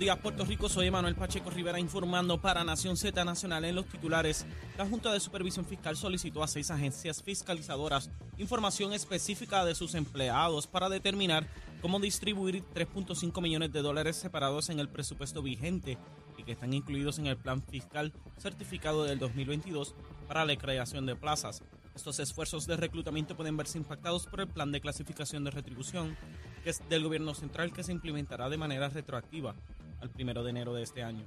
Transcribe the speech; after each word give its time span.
días, 0.00 0.18
Puerto 0.18 0.46
Rico. 0.46 0.66
Soy 0.70 0.86
Emanuel 0.86 1.14
Pacheco 1.14 1.50
Rivera 1.50 1.78
informando 1.78 2.40
para 2.40 2.64
Nación 2.64 2.96
Z 2.96 3.22
Nacional 3.22 3.66
en 3.66 3.74
los 3.74 3.84
titulares. 3.84 4.46
La 4.78 4.86
Junta 4.86 5.12
de 5.12 5.20
Supervisión 5.20 5.66
Fiscal 5.66 5.94
solicitó 5.94 6.42
a 6.42 6.48
seis 6.48 6.70
agencias 6.70 7.22
fiscalizadoras 7.22 8.08
información 8.38 8.94
específica 8.94 9.62
de 9.66 9.74
sus 9.74 9.94
empleados 9.94 10.66
para 10.66 10.88
determinar 10.88 11.46
cómo 11.82 12.00
distribuir 12.00 12.64
3.5 12.74 13.42
millones 13.42 13.72
de 13.74 13.82
dólares 13.82 14.16
separados 14.16 14.70
en 14.70 14.80
el 14.80 14.88
presupuesto 14.88 15.42
vigente 15.42 15.98
y 16.38 16.44
que 16.44 16.52
están 16.52 16.72
incluidos 16.72 17.18
en 17.18 17.26
el 17.26 17.36
plan 17.36 17.62
fiscal 17.62 18.14
certificado 18.38 19.04
del 19.04 19.18
2022 19.18 19.94
para 20.26 20.46
la 20.46 20.56
creación 20.56 21.04
de 21.04 21.14
plazas. 21.14 21.62
Estos 21.94 22.20
esfuerzos 22.20 22.66
de 22.66 22.78
reclutamiento 22.78 23.36
pueden 23.36 23.58
verse 23.58 23.76
impactados 23.76 24.26
por 24.26 24.40
el 24.40 24.48
plan 24.48 24.72
de 24.72 24.80
clasificación 24.80 25.44
de 25.44 25.50
retribución 25.50 26.16
que 26.64 26.70
es 26.70 26.88
del 26.88 27.04
gobierno 27.04 27.34
central 27.34 27.72
que 27.72 27.82
se 27.82 27.92
implementará 27.92 28.48
de 28.48 28.56
manera 28.56 28.88
retroactiva 28.88 29.54
al 30.00 30.10
primero 30.10 30.42
de 30.42 30.50
enero 30.50 30.74
de 30.74 30.82
este 30.82 31.02
año. 31.02 31.26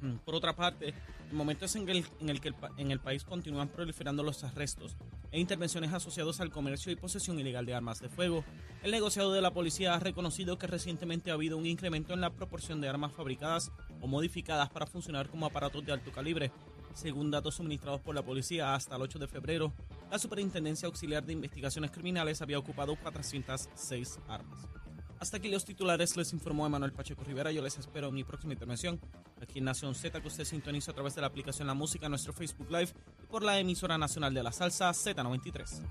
Por 0.24 0.34
otra 0.34 0.54
parte, 0.54 0.94
en 1.30 1.36
momentos 1.36 1.74
en 1.76 1.88
el, 1.88 2.04
en 2.20 2.28
el 2.28 2.40
que 2.40 2.48
el, 2.48 2.54
en 2.78 2.90
el 2.90 3.00
país 3.00 3.24
continúan 3.24 3.68
proliferando 3.68 4.22
los 4.22 4.42
arrestos 4.44 4.96
e 5.30 5.38
intervenciones 5.38 5.92
asociados 5.92 6.40
al 6.40 6.50
comercio 6.50 6.90
y 6.90 6.96
posesión 6.96 7.38
ilegal 7.38 7.66
de 7.66 7.74
armas 7.74 8.00
de 8.00 8.08
fuego, 8.08 8.44
el 8.82 8.90
negociado 8.90 9.32
de 9.32 9.40
la 9.40 9.52
policía 9.52 9.94
ha 9.94 10.00
reconocido 10.00 10.58
que 10.58 10.66
recientemente 10.66 11.30
ha 11.30 11.34
habido 11.34 11.56
un 11.56 11.66
incremento 11.66 12.14
en 12.14 12.20
la 12.20 12.30
proporción 12.30 12.80
de 12.80 12.88
armas 12.88 13.12
fabricadas 13.12 13.70
o 14.00 14.06
modificadas 14.06 14.70
para 14.70 14.86
funcionar 14.86 15.28
como 15.28 15.46
aparatos 15.46 15.84
de 15.84 15.92
alto 15.92 16.10
calibre. 16.10 16.50
Según 16.94 17.30
datos 17.30 17.54
suministrados 17.54 18.00
por 18.00 18.14
la 18.16 18.22
policía, 18.22 18.74
hasta 18.74 18.96
el 18.96 19.02
8 19.02 19.20
de 19.20 19.28
febrero, 19.28 19.72
la 20.10 20.18
Superintendencia 20.18 20.86
Auxiliar 20.86 21.24
de 21.24 21.34
Investigaciones 21.34 21.92
Criminales 21.92 22.42
había 22.42 22.58
ocupado 22.58 22.96
406 22.96 24.18
armas. 24.26 24.79
Hasta 25.20 25.36
aquí 25.36 25.48
los 25.50 25.66
titulares, 25.66 26.16
les 26.16 26.32
informó 26.32 26.66
Emanuel 26.66 26.92
Pacheco 26.92 27.22
Rivera. 27.24 27.52
Yo 27.52 27.60
les 27.60 27.76
espero 27.76 28.08
en 28.08 28.14
mi 28.14 28.24
próxima 28.24 28.54
intervención 28.54 28.98
aquí 29.40 29.58
en 29.58 29.66
Nación 29.66 29.94
Z, 29.94 30.18
que 30.18 30.28
usted 30.28 30.46
sintoniza 30.46 30.92
a 30.92 30.94
través 30.94 31.14
de 31.14 31.20
la 31.20 31.26
aplicación 31.26 31.68
La 31.68 31.74
Música, 31.74 32.08
nuestro 32.08 32.32
Facebook 32.32 32.70
Live 32.70 32.88
y 33.22 33.26
por 33.26 33.42
la 33.42 33.58
emisora 33.58 33.98
nacional 33.98 34.32
de 34.32 34.42
la 34.42 34.50
salsa 34.50 34.90
Z93. 34.90 35.82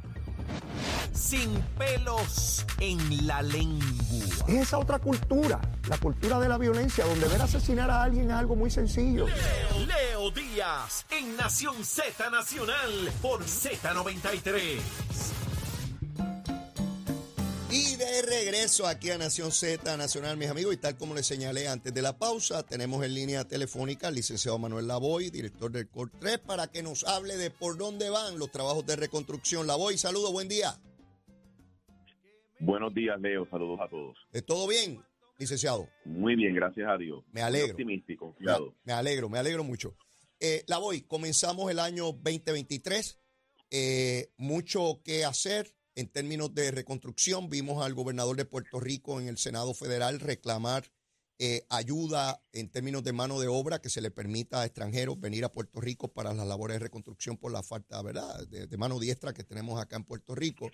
Sin 1.14 1.54
pelos 1.78 2.66
en 2.80 3.28
la 3.28 3.44
lengua. 3.44 3.86
Es 4.48 4.56
esa 4.56 4.80
otra 4.80 4.98
cultura, 4.98 5.62
la 5.88 6.00
cultura 6.00 6.40
de 6.40 6.50
la 6.50 6.58
violencia, 6.58 7.06
donde 7.06 7.28
ver 7.28 7.42
asesinar 7.44 7.92
a 7.92 8.02
alguien 8.02 8.32
es 8.32 8.36
algo 8.36 8.56
muy 8.56 8.72
sencillo. 8.72 9.28
Leo, 9.28 9.86
Leo 9.86 10.32
Díaz 10.32 11.06
en 11.12 11.38
Nación 11.38 11.86
Z 11.86 12.32
Nacional 12.32 13.12
por 13.22 13.44
Z93. 13.44 14.80
Regreso 18.60 18.88
aquí 18.88 19.10
a 19.10 19.18
Nación 19.18 19.54
Z 19.54 19.96
Nacional, 19.96 20.36
mis 20.36 20.50
amigos, 20.50 20.74
y 20.74 20.78
tal 20.78 20.98
como 20.98 21.16
les 21.16 21.26
señalé 21.26 21.70
antes 21.70 21.94
de 21.94 22.02
la 22.02 22.18
pausa, 22.18 22.62
tenemos 22.62 23.06
en 23.06 23.14
línea 23.14 23.48
telefónica 23.48 24.10
al 24.10 24.16
licenciado 24.16 24.60
Manuel 24.60 24.86
Lavoy, 24.86 25.30
director 25.30 25.72
del 25.72 25.88
COR 25.88 26.12
3, 26.20 26.40
para 26.40 26.68
que 26.68 26.84
nos 26.84 27.06
hable 27.06 27.38
de 27.38 27.52
por 27.52 27.78
dónde 27.78 28.10
van 28.10 28.38
los 28.38 28.52
trabajos 28.52 28.86
de 28.86 28.98
reconstrucción. 28.98 29.66
Lavoy, 29.66 29.98
saludos, 29.98 30.34
buen 30.34 30.50
día. 30.50 30.74
Buenos 32.60 32.94
días, 32.94 33.18
Leo. 33.22 33.48
Saludos 33.50 33.80
a 33.80 33.88
todos. 33.88 34.18
¿Todo 34.46 34.68
bien, 34.68 35.02
licenciado? 35.38 35.88
Muy 36.04 36.36
bien, 36.36 36.54
gracias 36.54 36.90
a 36.90 36.98
Dios. 36.98 37.24
Me 37.32 37.42
alegro. 37.42 37.68
Muy 37.68 37.72
optimista 37.72 38.12
y 38.12 38.18
confiado. 38.18 38.76
Me, 38.84 38.92
me 38.92 38.94
alegro, 38.94 39.30
me 39.30 39.40
alegro 39.40 39.64
mucho. 39.64 39.96
Eh, 40.42 40.66
Lavoy, 40.68 41.04
comenzamos 41.04 41.72
el 41.72 41.80
año 41.80 42.12
2023. 42.12 43.22
Eh, 43.72 44.34
mucho 44.36 45.00
que 45.06 45.24
hacer 45.24 45.79
en 46.00 46.08
términos 46.08 46.56
de 46.56 46.72
reconstrucción. 46.72 47.50
Vimos 47.50 47.84
al 47.84 47.94
gobernador 47.94 48.38
de 48.38 48.46
Puerto 48.46 48.80
Rico 48.80 49.20
en 49.20 49.28
el 49.28 49.38
Senado 49.38 49.74
Federal 49.74 50.22
reclamar 50.22 50.90
eh, 51.40 51.66
ayuda 51.70 52.42
en 52.54 52.70
términos 52.70 53.04
de 53.04 53.12
mano 53.12 53.38
de 53.38 53.50
obra 53.50 53.82
que 53.82 53.90
se 53.90 54.00
le 54.00 54.10
permita 54.10 54.62
a 54.62 54.66
extranjeros 54.66 55.20
venir 55.20 55.44
a 55.44 55.52
Puerto 55.52 55.82
Rico 55.82 56.08
para 56.14 56.34
las 56.34 56.48
labores 56.48 56.76
de 56.76 56.80
reconstrucción 56.80 57.36
por 57.36 57.52
la 57.52 57.64
falta 57.64 58.02
¿verdad? 58.02 58.48
De, 58.48 58.78
mano 58.78 58.98
diestra 58.98 59.34
que 59.34 59.44
tenemos 59.44 59.78
acá 59.78 59.98
en 59.98 60.06
Puerto 60.06 60.36
Rico. 60.36 60.70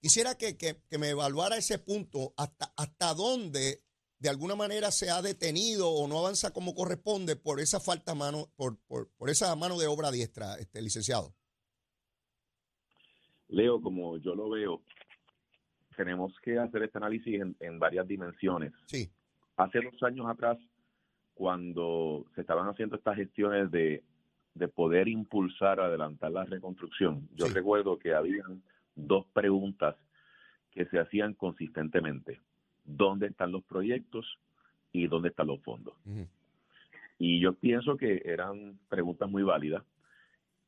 Quisiera 0.00 0.36
que, 0.36 0.56
que, 0.56 0.82
que 0.90 0.98
me 0.98 1.10
evaluara 1.10 1.56
ese 1.56 1.78
punto, 1.78 2.34
hasta, 2.36 2.74
hasta 2.76 3.14
dónde 3.14 3.84
de 4.18 4.28
alguna 4.28 4.56
manera 4.56 4.90
se 4.90 5.08
ha 5.08 5.22
detenido 5.22 5.88
o 5.88 6.08
no 6.08 6.18
avanza 6.18 6.52
como 6.52 6.74
corresponde 6.74 7.36
por 7.36 7.60
esa 7.60 7.78
falta 7.78 8.16
mano, 8.16 8.52
por, 8.56 8.76
por, 8.88 9.08
por 9.12 9.30
esa 9.30 9.54
mano 9.54 9.78
de 9.78 9.86
obra 9.86 10.10
diestra, 10.10 10.56
este 10.56 10.82
licenciado. 10.82 11.32
Leo, 13.48 13.80
como 13.80 14.16
yo 14.18 14.34
lo 14.34 14.50
veo, 14.50 14.80
tenemos 15.96 16.38
que 16.40 16.58
hacer 16.58 16.82
este 16.82 16.98
análisis 16.98 17.40
en, 17.40 17.56
en 17.60 17.78
varias 17.78 18.06
dimensiones. 18.08 18.72
Sí. 18.86 19.08
Hace 19.56 19.80
dos 19.80 20.02
años 20.02 20.26
atrás, 20.28 20.58
cuando 21.34 22.24
se 22.34 22.40
estaban 22.40 22.68
haciendo 22.68 22.96
estas 22.96 23.16
gestiones 23.16 23.70
de, 23.70 24.02
de 24.54 24.68
poder 24.68 25.08
impulsar, 25.08 25.80
adelantar 25.80 26.32
la 26.32 26.44
reconstrucción, 26.44 27.28
yo 27.34 27.46
Sí. 27.46 27.54
recuerdo 27.54 27.98
que 27.98 28.14
habían 28.14 28.62
dos 28.96 29.26
preguntas 29.32 29.96
que 30.72 30.86
se 30.86 30.98
hacían 30.98 31.34
consistentemente. 31.34 32.40
¿Dónde 32.84 33.28
están 33.28 33.52
los 33.52 33.62
proyectos 33.64 34.26
y 34.92 35.06
dónde 35.06 35.28
están 35.28 35.46
los 35.46 35.60
fondos? 35.62 35.94
Y 37.18 37.40
yo 37.40 37.52
pienso 37.54 37.96
que 37.96 38.22
eran 38.24 38.78
preguntas 38.88 39.30
muy 39.30 39.42
válidas. 39.42 39.84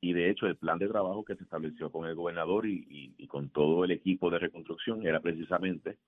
Y 0.07 0.13
de 0.13 0.31
hecho, 0.31 0.47
el 0.47 0.57
plan 0.57 0.79
de 0.79 0.87
trabajo 0.87 1.25
que 1.25 1.35
se 1.35 1.43
estableció 1.43 1.91
con 1.91 2.07
el 2.07 2.15
gobernador 2.15 2.65
y, 2.67 2.87
y- 2.89 3.15
y 3.19 3.27
con 3.27 3.49
todo 3.51 3.85
el 3.85 3.91
equipo 3.91 4.31
de 4.31 4.39
reconstrucción 4.39 5.05
era 5.05 5.19
precisamente 5.19 5.99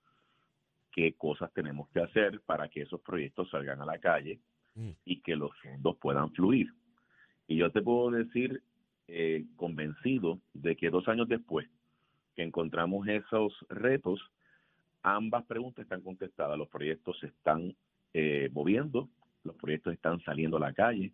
qué 0.93 1.13
cosas 1.15 1.51
tenemos 1.53 1.89
que 1.89 1.99
hacer 1.99 2.39
para 2.45 2.69
que 2.69 2.81
esos 2.83 3.01
proyectos 3.01 3.49
salgan 3.49 3.81
a 3.81 3.85
la 3.85 3.97
calle 3.99 4.39
Mm. 4.75 4.91
y 5.03 5.19
que 5.21 5.35
los 5.35 5.51
fondos 5.61 5.97
puedan 5.97 6.31
fluir. 6.31 6.67
Y 7.47 7.57
yo 7.57 7.69
te 7.71 7.81
puedo 7.81 8.11
decir, 8.11 8.61
eh, 9.07 9.43
convencido 9.57 10.39
de 10.53 10.77
que 10.77 10.89
dos 10.89 11.07
años 11.09 11.27
después 11.27 11.67
que 12.35 12.43
encontramos 12.43 13.05
esos 13.07 13.51
retos, 13.69 14.21
ambas 15.03 15.43
preguntas 15.45 15.83
están 15.83 16.01
contestadas. 16.01 16.57
Los 16.57 16.69
proyectos 16.69 17.19
se 17.19 17.27
están 17.27 17.75
eh, 18.13 18.49
moviendo, 18.53 19.09
los 19.43 19.55
proyectos 19.57 19.91
están 19.93 20.21
saliendo 20.21 20.55
a 20.57 20.61
la 20.61 20.73
calle, 20.73 21.11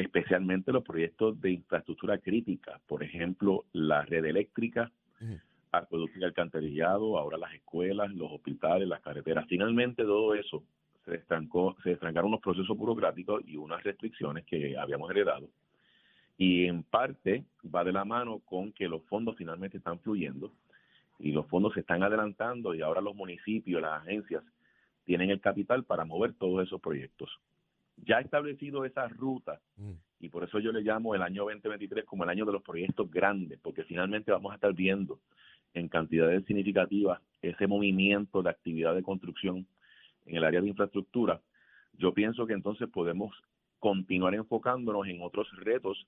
especialmente 0.00 0.72
los 0.72 0.82
proyectos 0.82 1.38
de 1.40 1.52
infraestructura 1.52 2.18
crítica, 2.18 2.80
por 2.86 3.02
ejemplo, 3.02 3.64
la 3.72 4.02
red 4.02 4.24
eléctrica, 4.24 4.90
Ujú. 5.20 5.38
acueducto 5.72 6.18
y 6.18 6.24
alcantarillado, 6.24 7.18
ahora 7.18 7.36
las 7.36 7.52
escuelas, 7.52 8.10
los 8.14 8.32
hospitales, 8.32 8.88
las 8.88 9.02
carreteras. 9.02 9.46
Finalmente 9.46 10.02
todo 10.02 10.34
eso 10.34 10.62
se 11.04 11.16
estancó, 11.16 11.76
se 11.82 11.92
estancaron 11.92 12.28
unos 12.28 12.40
procesos 12.40 12.76
burocráticos 12.76 13.42
y 13.46 13.56
unas 13.56 13.82
restricciones 13.82 14.46
que 14.46 14.76
habíamos 14.78 15.10
heredado. 15.10 15.48
Y 16.38 16.64
en 16.64 16.82
parte 16.82 17.44
va 17.62 17.84
de 17.84 17.92
la 17.92 18.06
mano 18.06 18.38
con 18.38 18.72
que 18.72 18.88
los 18.88 19.02
fondos 19.04 19.36
finalmente 19.36 19.76
están 19.76 20.00
fluyendo 20.00 20.50
y 21.18 21.32
los 21.32 21.46
fondos 21.46 21.74
se 21.74 21.80
están 21.80 22.02
adelantando 22.02 22.74
y 22.74 22.80
ahora 22.80 23.02
los 23.02 23.14
municipios, 23.14 23.82
las 23.82 24.00
agencias 24.00 24.42
tienen 25.04 25.30
el 25.30 25.40
capital 25.40 25.84
para 25.84 26.06
mover 26.06 26.32
todos 26.32 26.66
esos 26.66 26.80
proyectos. 26.80 27.38
Ya 28.04 28.18
ha 28.18 28.20
establecido 28.20 28.84
esa 28.84 29.08
ruta 29.08 29.60
Mm. 29.76 29.92
y 30.20 30.28
por 30.28 30.44
eso 30.44 30.58
yo 30.58 30.72
le 30.72 30.82
llamo 30.82 31.14
el 31.14 31.22
año 31.22 31.44
2023 31.44 32.04
como 32.04 32.24
el 32.24 32.30
año 32.30 32.44
de 32.44 32.52
los 32.52 32.62
proyectos 32.62 33.10
grandes, 33.10 33.58
porque 33.60 33.84
finalmente 33.84 34.32
vamos 34.32 34.52
a 34.52 34.56
estar 34.56 34.72
viendo 34.74 35.20
en 35.74 35.88
cantidades 35.88 36.44
significativas 36.46 37.20
ese 37.42 37.66
movimiento 37.66 38.42
de 38.42 38.50
actividad 38.50 38.94
de 38.94 39.02
construcción 39.02 39.66
en 40.26 40.36
el 40.36 40.44
área 40.44 40.60
de 40.60 40.68
infraestructura. 40.68 41.40
Yo 41.94 42.12
pienso 42.12 42.46
que 42.46 42.54
entonces 42.54 42.88
podemos 42.88 43.34
continuar 43.78 44.34
enfocándonos 44.34 45.06
en 45.06 45.22
otros 45.22 45.48
retos 45.56 46.06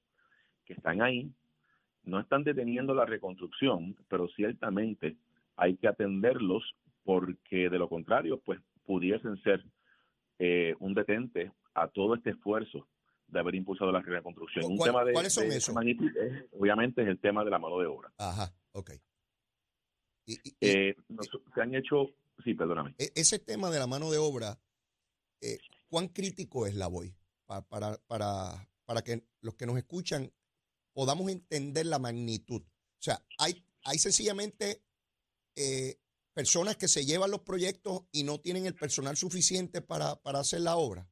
que 0.65 0.75
están 0.75 1.01
ahí. 1.01 1.31
No 2.05 2.19
están 2.19 2.45
deteniendo 2.45 2.95
la 2.95 3.07
reconstrucción, 3.07 3.97
pero 4.09 4.29
ciertamente 4.29 5.17
hay 5.57 5.77
que 5.77 5.89
atenderlos 5.89 6.75
porque 7.05 7.71
de 7.71 7.79
lo 7.79 7.89
contrario, 7.89 8.41
pues 8.45 8.61
pudiesen 8.85 9.37
ser 9.43 9.65
eh, 10.39 10.75
un 10.81 10.95
detente 10.95 11.53
a 11.75 11.89
todo 11.89 12.15
este 12.15 12.31
esfuerzo 12.31 12.89
de 13.29 13.41
haber 13.41 13.55
impulsado 13.55 13.91
la 13.93 14.01
reconstrucción. 14.01 14.65
Un 14.67 14.77
¿Cuál- 14.77 14.91
tema 14.91 15.05
de, 15.05 15.13
cuáles 15.13 15.33
son 15.33 15.49
de 15.49 15.57
esos? 15.57 15.75
obviamente 16.53 17.03
es 17.03 17.09
el 17.09 17.19
tema 17.19 17.45
de 17.45 17.51
la 17.51 17.59
mano 17.59 17.79
de 17.79 17.87
obra. 17.87 18.13
Ajá, 18.19 18.53
ok. 18.73 18.91
Y, 20.27 20.35
y- 20.35 20.39
y 20.49 20.55
Eh, 20.61 20.95
nos- 21.09 21.29
se 21.55 21.61
han 21.61 21.75
hecho, 21.75 22.11
sí, 22.45 22.55
perdóname. 22.55 22.95
e- 22.99 23.13
ese 23.15 23.39
tema 23.39 23.71
de 23.71 23.79
la 23.79 23.87
mano 23.87 24.11
de 24.11 24.19
obra, 24.19 24.59
eh, 25.41 25.59
¿cuán 25.89 26.09
crítico 26.09 26.67
es 26.67 26.75
la 26.75 26.87
voy? 26.89 27.15
Pa- 27.47 27.63
para, 27.67 27.97
para, 28.07 28.69
para 28.85 29.03
que 29.03 29.25
los 29.41 29.55
que 29.55 29.67
nos 29.67 29.77
escuchan 29.79 30.31
podamos 30.93 31.31
entender 31.31 31.87
la 31.87 31.99
magnitud. 31.99 32.63
O 32.63 33.03
sea, 33.03 33.25
hay, 33.39 33.65
hay 33.85 33.99
sencillamente 33.99 34.83
eh, 35.57 35.97
personas 36.35 36.77
que 36.77 36.89
se 36.89 37.05
llevan 37.05 37.31
los 37.31 37.41
proyectos 37.41 38.05
y 38.13 38.25
no 38.25 38.39
tienen 38.41 38.67
el 38.67 38.75
personal 38.75 39.17
suficiente 39.17 39.83
para, 39.83 40.17
para 40.23 40.39
hacer 40.41 40.61
la 40.61 40.77
obra. 40.77 41.09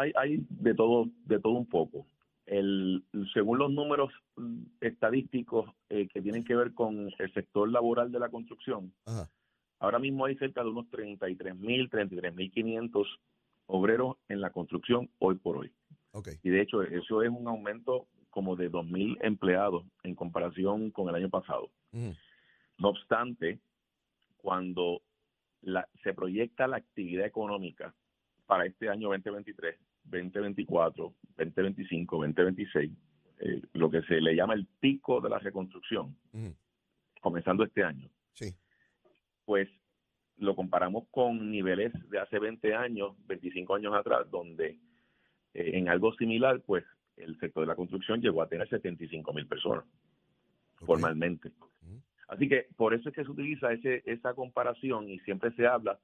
Hay, 0.00 0.12
hay 0.16 0.44
de 0.48 0.74
todo, 0.74 1.08
de 1.26 1.38
todo 1.38 1.52
un 1.52 1.66
poco. 1.66 2.06
El, 2.46 3.04
según 3.32 3.58
los 3.58 3.70
números 3.72 4.12
mm, 4.36 4.62
estadísticos 4.80 5.70
eh, 5.88 6.08
que 6.08 6.20
tienen 6.20 6.44
que 6.44 6.54
ver 6.56 6.74
con 6.74 7.08
el 7.18 7.32
sector 7.32 7.68
laboral 7.70 8.10
de 8.12 8.18
la 8.18 8.28
construcción, 8.28 8.92
Ajá. 9.06 9.30
ahora 9.78 9.98
mismo 9.98 10.24
hay 10.26 10.36
cerca 10.36 10.62
de 10.62 10.70
unos 10.70 10.88
33 10.90 11.56
mil, 11.56 11.88
33 11.88 12.34
mil 12.34 12.50
500 12.50 13.06
obreros 13.66 14.16
en 14.28 14.40
la 14.40 14.50
construcción 14.50 15.08
hoy 15.20 15.36
por 15.36 15.56
hoy. 15.58 15.72
Y 16.42 16.50
de 16.50 16.60
hecho, 16.60 16.82
eso 16.82 17.22
es 17.22 17.30
un 17.30 17.46
aumento 17.48 18.06
como 18.30 18.56
de 18.56 18.68
2 18.68 18.86
mil 18.86 19.16
empleados 19.22 19.84
en 20.02 20.14
comparación 20.14 20.90
con 20.90 21.08
el 21.08 21.14
año 21.14 21.30
pasado. 21.30 21.70
No 22.78 22.88
obstante, 22.88 23.58
cuando 24.36 25.00
la- 25.62 25.88
se 26.02 26.12
proyecta 26.12 26.66
la 26.66 26.76
actividad 26.76 27.24
económica 27.26 27.94
para 28.46 28.66
este 28.66 28.88
año 28.88 29.08
2023, 29.10 29.76
2024, 30.04 31.14
2025, 31.36 32.16
2026, 32.16 32.90
eh, 33.40 33.62
lo 33.72 33.90
que 33.90 34.02
se 34.02 34.20
le 34.20 34.34
llama 34.34 34.54
el 34.54 34.66
pico 34.80 35.20
de 35.20 35.30
la 35.30 35.38
reconstrucción, 35.38 36.16
comenzando 37.20 37.64
este 37.64 37.82
año, 37.82 38.08
Sí. 38.34 38.54
pues 39.44 39.68
lo 40.36 40.54
comparamos 40.56 41.04
con 41.10 41.50
niveles 41.50 41.92
de 42.10 42.18
hace 42.18 42.38
20 42.38 42.74
años, 42.74 43.14
25 43.26 43.74
años 43.76 43.94
atrás, 43.94 44.30
donde 44.30 44.78
eh, 45.54 45.70
en 45.74 45.88
algo 45.88 46.12
similar, 46.14 46.60
pues 46.66 46.84
el 47.16 47.38
sector 47.38 47.62
de 47.62 47.68
la 47.68 47.76
construcción 47.76 48.20
llegó 48.20 48.42
a 48.42 48.48
tener 48.48 48.68
75 48.68 49.32
mil 49.32 49.46
personas 49.46 49.84
formalmente. 50.84 51.52
Así 52.28 52.48
que 52.48 52.66
por 52.76 52.94
eso 52.94 53.08
es 53.10 53.14
que 53.14 53.24
se 53.24 53.30
utiliza 53.30 53.72
ese, 53.72 54.02
esa 54.06 54.34
comparación 54.34 55.08
y 55.08 55.18
siempre 55.20 55.52
se 55.52 55.66
habla 55.66 56.00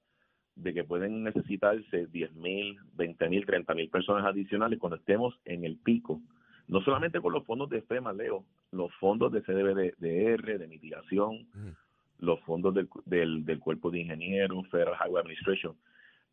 de 0.57 0.75
que 0.75 0.85
pueden 0.85 1.23
necesitarse 1.25 2.07
10 2.07 2.35
mil, 2.35 2.79
20 2.95 3.29
mil, 3.29 3.47
30 3.47 3.75
mil 3.75 3.89
personas 3.89 4.25
adicionales 4.25 4.79
cuando 4.79 4.97
estemos 4.97 5.39
en 5.45 5.65
el 5.65 5.77
pico. 5.77 6.21
No 6.69 6.81
solamente 6.83 7.21
con 7.21 7.33
los 7.33 7.45
fondos 7.45 7.69
de 7.71 7.83
FEMA, 7.83 8.13
Leo, 8.13 8.45
los 8.71 8.93
fondos 8.97 9.33
de 9.33 9.43
CDBDR, 9.43 10.59
de 10.59 10.67
mitigación, 10.69 11.47
Ujú. 11.55 11.75
los 12.21 12.41
fondos 12.41 12.75
del, 12.75 12.89
del, 13.07 13.45
del 13.45 13.59
Cuerpo 13.59 13.91
de 13.91 14.01
Ingenieros, 14.01 14.69
Federal 14.69 14.95
Highway 14.95 15.21
Administration. 15.23 15.75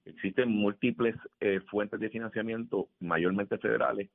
Existen 0.06 0.50
múltiples 0.50 1.16
eh, 1.40 1.60
fuentes 1.70 2.00
de 2.00 2.10
financiamiento, 2.10 2.88
mayormente 3.00 3.58
federales, 3.58 4.10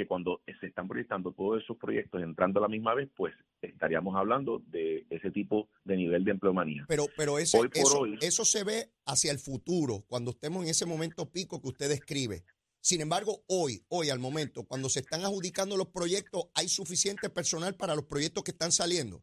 que 0.00 0.06
cuando 0.06 0.40
se 0.58 0.66
están 0.66 0.88
proyectando 0.88 1.32
todos 1.32 1.62
esos 1.62 1.76
proyectos 1.76 2.22
entrando 2.22 2.58
a 2.58 2.62
la 2.62 2.68
misma 2.68 2.94
vez, 2.94 3.10
pues 3.14 3.34
estaríamos 3.60 4.16
hablando 4.16 4.62
de 4.68 5.04
ese 5.10 5.30
tipo 5.30 5.68
de 5.84 5.98
nivel 5.98 6.24
de 6.24 6.30
empleomanía. 6.30 6.86
Pero, 6.88 7.04
pero 7.18 7.38
ese, 7.38 7.58
Hoy 7.58 7.68
por 7.68 7.76
eso, 7.76 8.00
hoy. 8.00 8.18
eso 8.22 8.46
se 8.46 8.64
ve 8.64 8.86
hacia 9.04 9.30
el 9.30 9.38
futuro, 9.38 10.02
cuando 10.08 10.30
estemos 10.30 10.64
en 10.64 10.70
ese 10.70 10.86
momento 10.86 11.30
pico 11.30 11.60
que 11.60 11.68
usted 11.68 11.90
describe. 11.90 12.44
Sin 12.80 13.02
embargo, 13.02 13.42
hoy, 13.46 13.82
hoy 13.90 14.08
al 14.08 14.18
momento, 14.18 14.64
cuando 14.64 14.88
se 14.88 15.00
están 15.00 15.20
adjudicando 15.20 15.76
los 15.76 15.88
proyectos, 15.88 16.44
¿hay 16.54 16.68
suficiente 16.68 17.28
personal 17.28 17.74
para 17.74 17.94
los 17.94 18.06
proyectos 18.06 18.42
que 18.42 18.52
están 18.52 18.72
saliendo? 18.72 19.22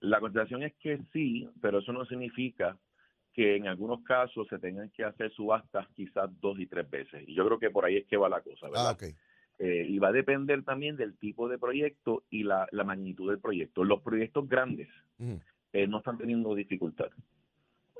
La 0.00 0.18
contestación 0.18 0.64
es 0.64 0.74
que 0.82 0.98
sí, 1.12 1.48
pero 1.62 1.78
eso 1.78 1.92
no 1.92 2.04
significa 2.06 2.76
que 3.38 3.54
en 3.54 3.68
algunos 3.68 4.02
casos 4.02 4.48
se 4.48 4.58
tengan 4.58 4.90
que 4.90 5.04
hacer 5.04 5.30
subastas 5.30 5.86
quizás 5.94 6.28
dos 6.40 6.58
y 6.58 6.66
tres 6.66 6.90
veces. 6.90 7.22
Y 7.28 7.34
yo 7.36 7.46
creo 7.46 7.60
que 7.60 7.70
por 7.70 7.84
ahí 7.84 7.96
es 7.98 8.04
que 8.06 8.16
va 8.16 8.28
la 8.28 8.40
cosa, 8.40 8.66
¿verdad? 8.68 8.88
Ah, 8.88 8.92
ok. 8.94 9.04
Eh, 9.60 9.86
y 9.88 9.96
va 10.00 10.08
a 10.08 10.12
depender 10.12 10.64
también 10.64 10.96
del 10.96 11.16
tipo 11.18 11.48
de 11.48 11.56
proyecto 11.56 12.24
y 12.30 12.42
la, 12.42 12.66
la 12.72 12.82
magnitud 12.82 13.30
del 13.30 13.38
proyecto. 13.38 13.84
Los 13.84 14.02
proyectos 14.02 14.48
grandes 14.48 14.88
eh, 15.72 15.86
no 15.86 15.98
están 15.98 16.18
teniendo 16.18 16.52
dificultad. 16.56 17.10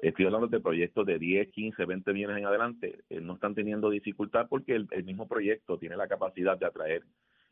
Estoy 0.02 0.24
hablando 0.26 0.48
de 0.48 0.58
proyectos 0.58 1.06
de 1.06 1.20
10, 1.20 1.52
15, 1.52 1.84
20 1.84 2.12
millones 2.12 2.38
en 2.38 2.46
adelante. 2.46 2.98
eh, 3.08 3.20
no 3.20 3.34
están 3.34 3.54
teniendo 3.54 3.90
dificultad 3.90 4.48
porque 4.48 4.74
el, 4.74 4.88
el 4.90 5.04
mismo 5.04 5.28
proyecto 5.28 5.78
tiene 5.78 5.96
la 5.96 6.08
capacidad 6.08 6.58
de 6.58 6.66
atraer 6.66 7.04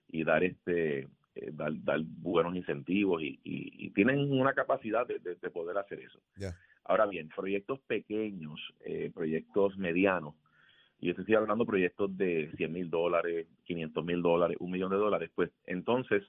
y 0.09 0.25
dar 0.25 0.43
este 0.43 1.07
dar, 1.53 1.71
dar 1.85 2.01
buenos 2.03 2.57
incentivos 2.57 3.23
y, 3.23 3.39
y- 3.45 3.87
y 3.87 3.91
tienen 3.91 4.19
una 4.33 4.55
capacidad 4.55 5.07
de, 5.07 5.21
de- 5.21 5.37
de 5.37 5.51
poder 5.51 5.77
hacer 5.79 6.01
eso. 6.01 6.19
Ahora 6.89 7.07
bien, 7.07 7.29
proyectos 7.29 7.81
pequeños, 7.81 8.61
eh, 8.81 9.11
proyectos 9.13 9.77
medianos, 9.77 10.35
y 10.99 11.11
estoy 11.11 11.35
hablando 11.35 11.65
de 11.65 11.69
proyectos 11.69 12.17
de 12.17 12.51
100 12.57 12.73
mil 12.73 12.91
dólares, 12.91 13.47
500 13.65 14.05
mil 14.05 14.23
dólares, 14.23 14.57
un 14.61 14.71
millón 14.71 14.91
de 14.91 14.97
dólares, 14.97 15.31
pues 15.35 15.51
entonces 15.65 16.23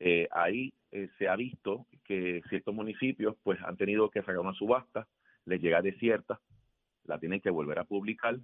eh, 0.00 0.28
ahí 0.32 0.72
eh, 0.90 1.08
se 1.18 1.28
ha 1.28 1.36
visto 1.36 1.86
que 2.04 2.42
ciertos 2.48 2.74
municipios 2.74 3.36
pues 3.42 3.60
han 3.62 3.76
tenido 3.76 4.10
que 4.10 4.20
sacar 4.20 4.38
una 4.38 4.54
subasta, 4.54 5.06
les 5.44 5.60
llega 5.60 5.82
desierta, 5.82 6.40
la 7.04 7.18
tienen 7.18 7.40
que 7.40 7.50
volver 7.50 7.78
a 7.78 7.84
publicar 7.84 8.38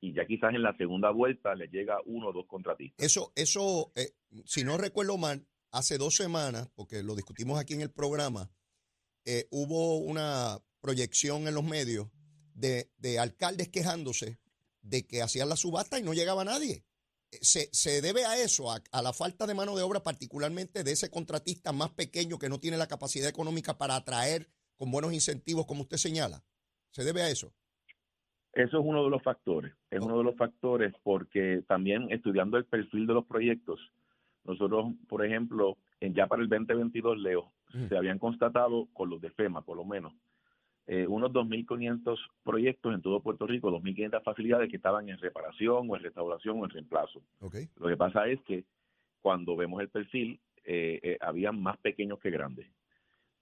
y 0.00 0.12
ya 0.12 0.26
quizás 0.26 0.54
en 0.54 0.62
la 0.62 0.76
segunda 0.76 1.10
vuelta 1.10 1.54
les 1.54 1.70
llega 1.70 1.98
uno 2.04 2.28
o 2.28 2.32
dos 2.32 2.46
contratistas. 2.46 3.06
Eso, 3.06 3.32
eso, 3.34 3.92
eh, 3.94 4.10
si 4.44 4.64
no 4.64 4.76
recuerdo 4.76 5.16
mal, 5.16 5.46
hace 5.70 5.96
dos 5.96 6.16
semanas, 6.16 6.70
porque 6.74 7.02
lo 7.02 7.14
discutimos 7.14 7.58
aquí 7.58 7.72
en 7.72 7.80
el 7.80 7.90
programa, 7.90 8.50
hubo 9.50 9.98
una 9.98 10.58
proyección 10.82 11.48
en 11.48 11.54
los 11.54 11.64
medios 11.64 12.08
de, 12.54 12.90
de 12.98 13.18
alcaldes 13.18 13.70
quejándose 13.70 14.38
de 14.82 15.06
que 15.06 15.22
hacían 15.22 15.48
la 15.48 15.56
subasta 15.56 15.98
y 15.98 16.02
no 16.02 16.12
llegaba 16.12 16.44
nadie. 16.44 16.84
Se, 17.40 17.70
se 17.72 18.02
debe 18.02 18.26
a 18.26 18.36
eso, 18.36 18.70
a, 18.70 18.82
a 18.92 19.00
la 19.00 19.14
falta 19.14 19.46
de 19.46 19.54
mano 19.54 19.74
de 19.74 19.82
obra, 19.82 20.02
particularmente 20.02 20.84
de 20.84 20.92
ese 20.92 21.08
contratista 21.08 21.72
más 21.72 21.90
pequeño 21.92 22.38
que 22.38 22.50
no 22.50 22.60
tiene 22.60 22.76
la 22.76 22.88
capacidad 22.88 23.28
económica 23.28 23.78
para 23.78 23.96
atraer 23.96 24.48
con 24.76 24.90
buenos 24.90 25.14
incentivos, 25.14 25.64
como 25.64 25.82
usted 25.82 25.96
señala. 25.96 26.44
¿Se 26.90 27.04
debe 27.04 27.22
a 27.22 27.30
eso? 27.30 27.54
Eso 28.52 28.78
es 28.78 28.84
uno 28.84 29.02
de 29.02 29.08
los 29.08 29.22
factores, 29.22 29.72
es 29.90 30.00
uno 30.00 30.18
de 30.18 30.24
los 30.24 30.36
factores 30.36 30.92
porque 31.02 31.62
también 31.66 32.10
estudiando 32.10 32.58
el 32.58 32.66
perfil 32.66 33.06
de 33.06 33.14
los 33.14 33.24
proyectos, 33.24 33.80
nosotros, 34.44 34.92
por 35.08 35.24
ejemplo, 35.24 35.78
ya 36.00 36.26
para 36.26 36.42
el 36.42 36.48
2022, 36.48 37.18
Leo, 37.18 37.52
Ujú. 37.74 37.88
se 37.88 37.96
habían 37.96 38.18
constatado 38.18 38.88
con 38.92 39.08
los 39.08 39.20
de 39.20 39.30
FEMA, 39.30 39.62
por 39.62 39.76
lo 39.76 39.84
menos, 39.84 40.12
eh, 40.86 41.06
unos 41.06 41.32
2.500 41.32 42.18
proyectos 42.42 42.94
en 42.94 43.02
todo 43.02 43.20
Puerto 43.20 43.46
Rico, 43.46 43.70
2.500 43.70 44.22
facilidades 44.22 44.70
que 44.70 44.76
estaban 44.76 45.08
en 45.08 45.18
reparación 45.18 45.88
o 45.88 45.96
en 45.96 46.02
restauración 46.02 46.60
o 46.60 46.64
en 46.64 46.70
reemplazo. 46.70 47.22
Lo 47.76 47.88
que 47.88 47.96
pasa 47.96 48.26
es 48.26 48.40
que 48.42 48.64
cuando 49.20 49.56
vemos 49.56 49.80
el 49.80 49.88
perfil, 49.88 50.40
eh, 50.64 51.00
eh, 51.02 51.18
habían 51.20 51.60
más 51.60 51.76
pequeños 51.78 52.18
que 52.18 52.30
grandes. 52.30 52.66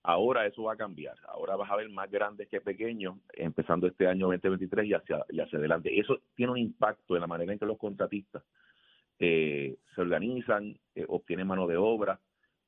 Ahora 0.03 0.47
eso 0.47 0.63
va 0.63 0.75
a 0.75 0.77
cambiar. 0.77 1.17
Ahora 1.29 1.57
vas 1.57 1.71
a 1.71 1.77
ver 1.77 1.89
más 1.91 2.11
grandes 2.11 2.49
que 2.49 2.61
pequeños, 2.61 3.17
empezando 3.35 3.87
este 3.87 4.07
año 4.07 4.29
2023 4.29 4.87
y 4.87 4.95
hacia, 4.95 5.25
y 5.29 5.41
hacia 5.41 5.59
adelante. 5.59 5.99
Eso 5.99 6.21
tiene 6.35 6.53
un 6.53 6.59
impacto 6.59 7.15
en 7.15 7.21
la 7.21 7.27
manera 7.27 7.53
en 7.53 7.59
que 7.59 7.67
los 7.67 7.77
contratistas 7.77 8.43
eh, 9.19 9.77
se 9.95 10.01
organizan, 10.01 10.79
eh, 10.95 11.05
obtienen 11.07 11.47
mano 11.47 11.67
de 11.67 11.77
obra, 11.77 12.19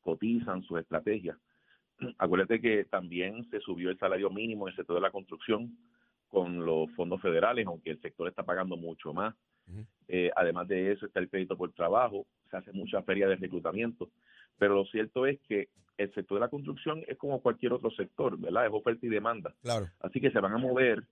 cotizan 0.02 0.62
sus 0.64 0.80
estrategias. 0.80 1.38
Acuérdate 2.18 2.60
que 2.60 2.84
también 2.84 3.48
se 3.50 3.60
subió 3.60 3.90
el 3.90 3.98
salario 3.98 4.30
mínimo 4.30 4.66
en 4.66 4.72
el 4.72 4.76
sector 4.76 4.96
de 4.96 5.02
la 5.02 5.10
construcción 5.10 5.76
con 6.28 6.64
los 6.64 6.90
fondos 6.92 7.20
federales, 7.20 7.66
aunque 7.66 7.90
el 7.90 8.00
sector 8.00 8.28
está 8.28 8.42
pagando 8.42 8.76
mucho 8.76 9.12
más. 9.12 9.34
Eh, 10.08 10.30
además 10.34 10.66
de 10.68 10.92
eso 10.92 11.06
está 11.06 11.20
el 11.20 11.30
crédito 11.30 11.56
por 11.56 11.72
trabajo, 11.72 12.26
se 12.50 12.56
hace 12.56 12.72
mucha 12.72 13.02
feria 13.02 13.28
de 13.28 13.36
reclutamiento, 13.36 14.10
pero 14.58 14.74
lo 14.74 14.84
cierto 14.86 15.26
es 15.26 15.40
que 15.48 15.68
el 15.98 16.12
sector 16.14 16.36
de 16.36 16.40
la 16.40 16.48
construcción 16.48 17.02
es 17.06 17.16
como 17.16 17.40
cualquier 17.40 17.72
otro 17.72 17.90
sector, 17.90 18.38
¿verdad? 18.38 18.66
Es 18.66 18.72
oferta 18.72 19.06
y 19.06 19.08
demanda. 19.08 19.54
Claro. 19.62 19.88
Así 20.00 20.20
que 20.20 20.30
se 20.30 20.40
van 20.40 20.52
a 20.52 20.58
mover 20.58 21.04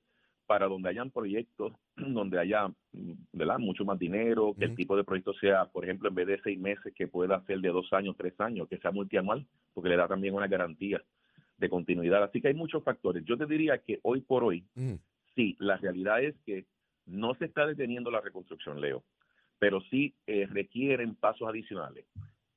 para 0.50 0.66
donde 0.66 0.88
hayan 0.88 1.12
proyectos, 1.12 1.72
donde 1.96 2.40
haya, 2.40 2.66
mm, 2.66 3.12
¿verdad? 3.34 3.60
Mucho 3.60 3.84
más 3.84 3.96
dinero, 4.00 4.52
que 4.58 4.64
el 4.64 4.74
tipo 4.74 4.96
de 4.96 5.04
proyecto 5.04 5.32
sea, 5.34 5.66
por 5.66 5.84
ejemplo, 5.84 6.08
en 6.08 6.16
vez 6.16 6.26
de 6.26 6.40
seis 6.42 6.58
meses, 6.58 6.92
que 6.92 7.06
pueda 7.06 7.40
ser 7.44 7.60
de 7.60 7.68
dos 7.68 7.92
años, 7.92 8.16
tres 8.18 8.34
años, 8.40 8.66
que 8.66 8.78
sea 8.78 8.90
multianual, 8.90 9.46
porque 9.72 9.90
le 9.90 9.96
da 9.96 10.08
también 10.08 10.34
una 10.34 10.48
garantía 10.48 11.00
de 11.56 11.70
continuidad. 11.70 12.24
Así 12.24 12.40
que 12.40 12.48
hay 12.48 12.54
muchos 12.54 12.82
factores. 12.82 13.24
Yo 13.26 13.36
te 13.36 13.46
diría 13.46 13.78
que 13.78 14.00
hoy 14.02 14.22
por 14.22 14.42
hoy, 14.42 14.66
Ujú. 14.74 14.98
sí, 15.36 15.56
la 15.60 15.76
realidad 15.76 16.20
es 16.20 16.34
que 16.44 16.64
no 17.06 17.32
se 17.34 17.44
está 17.44 17.64
deteniendo 17.64 18.10
la 18.10 18.20
reconstrucción, 18.20 18.80
Leo, 18.80 19.04
pero 19.60 19.80
sí 19.82 20.16
eh, 20.26 20.48
requieren 20.50 21.14
pasos 21.14 21.48
adicionales. 21.48 22.06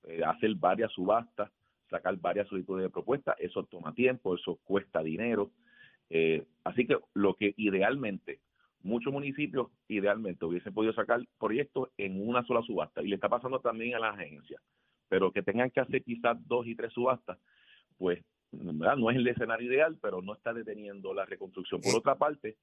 Eh, 0.05 0.23
hacer 0.25 0.55
varias 0.55 0.91
subastas, 0.93 1.51
sacar 1.91 2.17
varias 2.17 2.47
solicitudes 2.47 2.85
de 2.85 2.89
propuestas, 2.89 3.35
eso 3.39 3.63
toma 3.65 3.93
tiempo, 3.93 4.33
eso 4.33 4.57
cuesta 4.63 5.03
dinero. 5.03 5.51
Eh, 6.09 6.45
así 6.63 6.85
que 6.85 6.97
lo 7.13 7.35
que 7.35 7.53
idealmente 7.57 8.39
muchos 8.83 9.11
municipios 9.11 9.67
idealmente 9.87 10.45
hubiesen 10.45 10.73
podido 10.73 10.93
sacar 10.93 11.21
proyectos 11.39 11.89
en 11.97 12.27
una 12.27 12.43
sola 12.43 12.61
subasta 12.61 13.01
y 13.01 13.07
le 13.07 13.15
está 13.15 13.29
pasando 13.29 13.59
también 13.59 13.95
a 13.95 13.99
las 13.99 14.15
agencias, 14.19 14.61
pero 15.07 15.31
que 15.31 15.41
tengan 15.41 15.71
que 15.71 15.79
hacer 15.79 16.03
quizás 16.03 16.37
dos 16.47 16.67
y 16.67 16.75
tres 16.75 16.93
subastas, 16.93 17.39
pues 17.97 18.23
no 18.51 19.09
es 19.09 19.17
el 19.17 19.27
escenario 19.27 19.71
ideal, 19.71 19.97
pero 20.01 20.21
no 20.21 20.33
está 20.33 20.53
deteniendo 20.53 21.13
la 21.13 21.25
reconstrucción. 21.25 21.81
Por 21.81 21.95
otra 21.95 22.15
parte, 22.15 22.57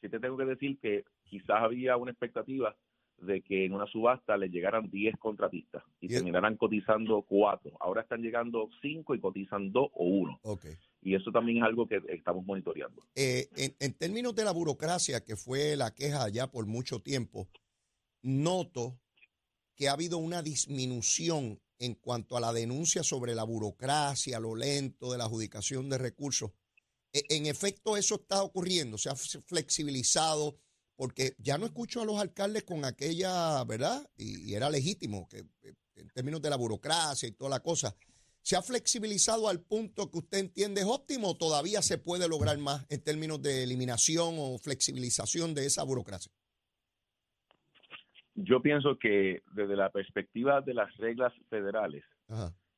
sí 0.00 0.08
te 0.08 0.18
tengo 0.18 0.36
que 0.36 0.46
decir 0.46 0.78
que 0.78 1.04
quizás 1.24 1.62
había 1.62 1.96
una 1.96 2.12
expectativa 2.12 2.74
de 3.18 3.42
que 3.42 3.64
en 3.64 3.72
una 3.72 3.86
subasta 3.86 4.36
le 4.36 4.48
llegaran 4.48 4.90
10 4.90 5.16
contratistas 5.16 5.82
y, 6.00 6.08
terminaran 6.08 6.56
cotizando 6.56 7.22
4. 7.22 7.76
Ahora 7.80 8.02
están 8.02 8.22
llegando 8.22 8.68
5 8.82 9.14
y 9.14 9.20
cotizan 9.20 9.72
2 9.72 9.90
o 9.92 10.04
1. 10.04 10.40
Okay. 10.42 10.74
Y 11.06 11.14
eso 11.14 11.30
también 11.30 11.58
es 11.58 11.62
algo 11.62 11.86
que 11.86 12.02
estamos 12.08 12.44
monitoreando. 12.44 13.00
Eh, 13.14 13.48
en, 13.78 13.94
términos 13.94 14.34
de 14.34 14.42
la 14.42 14.50
burocracia, 14.50 15.22
que 15.22 15.36
fue 15.36 15.76
la 15.76 15.94
queja 15.94 16.28
ya 16.30 16.50
por 16.50 16.66
mucho 16.66 17.00
tiempo, 17.00 17.48
noto 18.22 18.98
que 19.76 19.88
ha 19.88 19.92
habido 19.92 20.18
una 20.18 20.42
disminución 20.42 21.60
en 21.78 21.94
cuanto 21.94 22.36
a 22.36 22.40
la 22.40 22.52
denuncia 22.52 23.04
sobre 23.04 23.36
la 23.36 23.44
burocracia, 23.44 24.40
lo 24.40 24.56
lento 24.56 25.12
de 25.12 25.18
la 25.18 25.26
adjudicación 25.26 25.88
de 25.88 25.98
recursos. 25.98 26.50
E, 27.12 27.22
en 27.28 27.46
efecto, 27.46 27.96
eso 27.96 28.16
está 28.16 28.42
ocurriendo, 28.42 28.98
se 28.98 29.08
ha 29.08 29.14
flexibilizado 29.14 30.58
porque 30.96 31.36
ya 31.38 31.56
no 31.56 31.66
escucho 31.66 32.00
a 32.00 32.04
los 32.04 32.18
alcaldes 32.18 32.64
con 32.64 32.84
aquella, 32.84 33.62
¿verdad? 33.62 34.10
Y, 34.16 34.54
era 34.54 34.68
legítimo, 34.70 35.28
que 35.28 35.44
eh, 35.62 35.74
en 35.94 36.08
términos 36.08 36.42
de 36.42 36.50
la 36.50 36.56
burocracia 36.56 37.28
y 37.28 37.32
toda 37.32 37.50
la 37.50 37.60
cosa, 37.60 37.94
¿se 38.46 38.54
ha 38.54 38.62
flexibilizado 38.62 39.48
al 39.48 39.58
punto 39.58 40.08
que 40.08 40.18
usted 40.18 40.38
entiende 40.38 40.82
es 40.82 40.86
óptimo 40.86 41.30
o 41.30 41.36
todavía 41.36 41.82
se 41.82 41.98
puede 41.98 42.28
lograr 42.28 42.56
más 42.58 42.86
en 42.88 43.02
términos 43.02 43.42
de 43.42 43.64
eliminación 43.64 44.36
o 44.38 44.56
flexibilización 44.58 45.52
de 45.52 45.66
esa 45.66 45.82
burocracia? 45.82 46.30
Yo 48.36 48.62
pienso 48.62 49.00
que 49.00 49.42
desde 49.52 49.74
la 49.74 49.90
perspectiva 49.90 50.60
de 50.60 50.74
las 50.74 50.96
reglas 50.96 51.32
federales, 51.50 52.04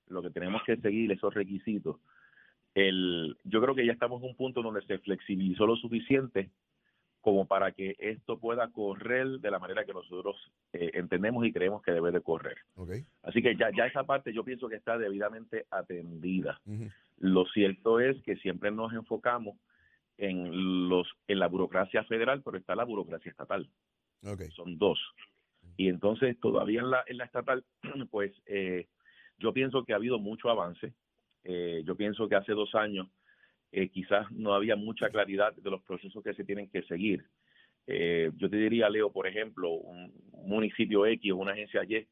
lo 0.07 0.23
que 0.23 0.31
tenemos 0.31 0.63
que 0.65 0.79
seguir 0.79 1.13
esos 1.13 1.35
requisitos, 1.35 1.97
el, 2.75 3.37
yo 3.45 3.61
creo 3.61 3.75
que 3.75 3.85
ya 3.85 3.93
estamos 3.93 4.23
en 4.23 4.31
un 4.31 4.37
punto 4.37 4.63
donde 4.63 4.81
se 4.87 4.99
flexibilizó 5.01 5.67
lo 5.67 5.77
suficiente 5.77 6.51
como 7.29 7.47
para 7.47 7.73
que 7.73 7.95
esto 7.99 8.39
pueda 8.39 8.69
correr 8.69 9.27
de 9.41 9.51
la 9.51 9.59
manera 9.59 9.85
que 9.85 9.93
nosotros 9.93 10.35
eh, 10.73 10.93
entendemos 10.95 11.45
y 11.45 11.53
creemos 11.53 11.83
que 11.83 11.93
debe 11.93 12.11
de 12.11 12.23
correr. 12.23 12.57
Así 13.23 13.43
que 13.43 13.55
ya, 13.55 13.71
ya 13.77 13.85
esa 13.85 14.05
parte 14.05 14.33
yo 14.33 14.45
pienso 14.45 14.67
que 14.67 14.77
está 14.77 14.97
debidamente 14.97 15.67
atendida. 15.71 16.59
Lo 17.19 17.45
cierto 17.49 18.01
es 18.01 18.17
que 18.23 18.37
siempre 18.37 18.71
nos 18.71 18.95
enfocamos 18.95 19.59
en 20.17 20.89
los 20.89 21.07
en 21.27 21.39
la 21.39 21.49
burocracia 21.49 22.03
federal, 22.05 22.41
pero 22.43 22.57
está 22.57 22.75
la 22.75 22.85
burocracia 22.85 23.31
estatal. 23.31 23.69
Son 24.57 24.79
dos. 24.79 24.99
Y 25.77 25.91
entonces 25.91 26.41
todavía 26.41 26.81
en 26.81 26.91
la, 26.91 27.05
en 27.07 27.19
la 27.19 27.27
estatal, 27.27 27.63
pues 28.11 28.33
eh, 28.47 28.87
yo 29.39 29.53
pienso 29.53 29.85
que 29.85 29.93
ha 29.93 29.97
habido 29.97 30.19
mucho 30.19 30.49
avance. 30.49 30.95
Eh, 31.45 31.83
yo 31.85 31.95
pienso 31.95 32.27
que 32.27 32.37
hace 32.37 32.53
dos 32.53 32.75
años 32.75 33.07
eh, 33.73 33.89
quizás 33.89 34.31
no 34.33 34.55
había 34.55 34.77
mucha 34.77 35.11
claridad 35.11 35.55
de 35.55 35.71
los 35.71 35.83
procesos 35.83 36.23
que 36.23 36.35
se 36.35 36.45
tienen 36.45 36.69
que 36.69 36.83
seguir. 36.83 37.25
Eh, 37.87 38.31
yo 38.37 38.51
te 38.51 38.57
diría, 38.57 38.91
Leo, 38.91 39.11
por 39.11 39.27
ejemplo, 39.27 39.71
un 39.71 40.13
municipio 40.45 41.07
X 41.07 41.33
o 41.33 41.37
una 41.37 41.53
agencia 41.53 41.85
Y 41.85 42.07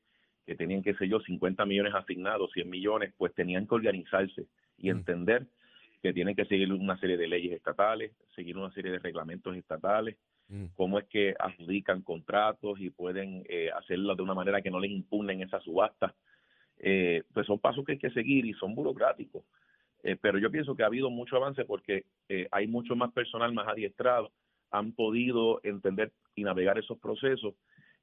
que 0.46 0.54
tenían, 0.54 0.82
qué 0.82 0.94
sé 0.94 1.08
yo, 1.08 1.20
50 1.20 1.66
millones 1.66 1.92
asignados, 1.94 2.52
100 2.52 2.70
millones, 2.70 3.12
pues 3.18 3.34
tenían 3.34 3.66
que 3.66 3.74
organizarse 3.74 4.46
y 4.78 4.88
mm. 4.88 4.96
entender 4.96 5.46
que 6.02 6.12
tienen 6.12 6.36
que 6.36 6.44
seguir 6.44 6.72
una 6.72 6.96
serie 6.98 7.16
de 7.16 7.26
leyes 7.26 7.52
estatales, 7.52 8.12
seguir 8.34 8.56
una 8.56 8.72
serie 8.72 8.92
de 8.92 9.00
reglamentos 9.00 9.56
estatales, 9.56 10.16
mm. 10.48 10.66
cómo 10.74 10.98
es 10.98 11.06
que 11.06 11.34
adjudican 11.38 12.02
contratos 12.02 12.80
y 12.80 12.90
pueden 12.90 13.44
eh, 13.48 13.70
hacerlo 13.76 14.14
de 14.14 14.22
una 14.22 14.34
manera 14.34 14.62
que 14.62 14.70
no 14.70 14.78
les 14.78 14.92
impugnen 14.92 15.42
esa 15.42 15.60
subasta. 15.60 16.14
Eh, 16.78 17.24
pues 17.32 17.46
son 17.46 17.58
pasos 17.58 17.84
que 17.84 17.92
hay 17.92 17.98
que 17.98 18.10
seguir 18.10 18.46
y 18.46 18.52
son 18.54 18.74
burocráticos. 18.74 19.42
Eh, 20.06 20.16
pero 20.20 20.38
yo 20.38 20.52
pienso 20.52 20.76
que 20.76 20.84
ha 20.84 20.86
habido 20.86 21.10
mucho 21.10 21.34
avance 21.34 21.64
porque 21.64 22.04
eh, 22.28 22.46
hay 22.52 22.68
mucho 22.68 22.94
más 22.94 23.12
personal 23.12 23.52
más 23.52 23.66
adiestrado, 23.66 24.30
han 24.70 24.92
podido 24.92 25.58
entender 25.64 26.12
y 26.36 26.44
navegar 26.44 26.78
esos 26.78 26.96
procesos 26.98 27.54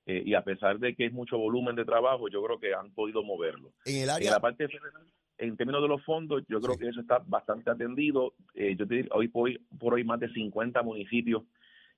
eh, 0.05 0.21
y 0.25 0.33
a 0.33 0.43
pesar 0.43 0.79
de 0.79 0.95
que 0.95 1.05
es 1.05 1.13
mucho 1.13 1.37
volumen 1.37 1.77
de 1.77 1.85
trabajo, 1.85 2.27
yo 2.27 2.43
creo 2.43 2.59
que 2.59 2.73
han 2.73 2.91
podido 2.91 3.23
moverlo. 3.23 3.71
En 3.85 4.03
el 4.03 4.09
área... 4.09 4.27
En 4.27 4.33
la 4.33 4.41
parte 4.41 4.67
federal, 4.67 5.07
en 5.37 5.55
términos 5.55 5.81
de 5.81 5.87
los 5.87 6.03
fondos, 6.03 6.43
yo 6.49 6.59
creo 6.59 6.77
que 6.77 6.89
eso 6.89 6.99
está 6.99 7.19
bastante 7.25 7.71
atendido. 7.71 8.33
yo 8.53 8.85
te 8.85 8.95
diría, 8.95 9.09
hoy 9.13 9.29
por, 9.29 9.47
hoy 9.47 9.61
por 9.79 9.93
hoy 9.93 10.03
más 10.03 10.19
de 10.19 10.27
50 10.27 10.83
municipios 10.83 11.43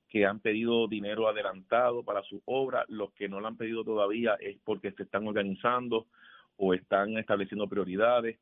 que 0.07 0.23
han 0.23 0.39
pedido 0.39 0.87
dinero 0.87 1.27
adelantado 1.27 2.03
para 2.03 2.21
su 2.21 2.43
obra. 2.45 2.85
Los 2.89 3.11
que 3.13 3.27
no 3.27 3.39
lo 3.39 3.47
han 3.47 3.57
pedido 3.57 3.83
todavía 3.83 4.35
es 4.39 4.59
porque 4.63 4.91
se 4.91 5.01
están 5.01 5.27
organizando 5.27 6.05
o 6.57 6.75
están 6.75 7.17
estableciendo 7.17 7.67
prioridades. 7.67 8.37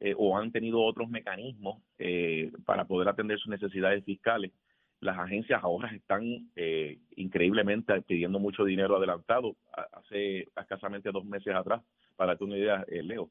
Eh, 0.00 0.14
o 0.16 0.38
han 0.38 0.52
tenido 0.52 0.80
otros 0.80 1.08
mecanismos 1.08 1.82
eh, 1.98 2.52
para 2.64 2.84
poder 2.84 3.08
atender 3.08 3.38
sus 3.38 3.48
necesidades 3.48 4.04
fiscales. 4.04 4.52
Las 5.00 5.18
agencias 5.18 5.60
ahora 5.62 5.92
están 5.92 6.50
eh, 6.54 6.98
increíblemente 7.16 8.00
pidiendo 8.02 8.38
mucho 8.38 8.64
dinero 8.64 8.96
adelantado. 8.96 9.56
Hace 9.92 10.46
escasamente 10.56 11.10
dos 11.10 11.24
meses 11.24 11.52
atrás, 11.54 11.82
para 12.14 12.32
darte 12.32 12.44
una 12.44 12.58
idea, 12.58 12.84
Leo, 12.88 13.30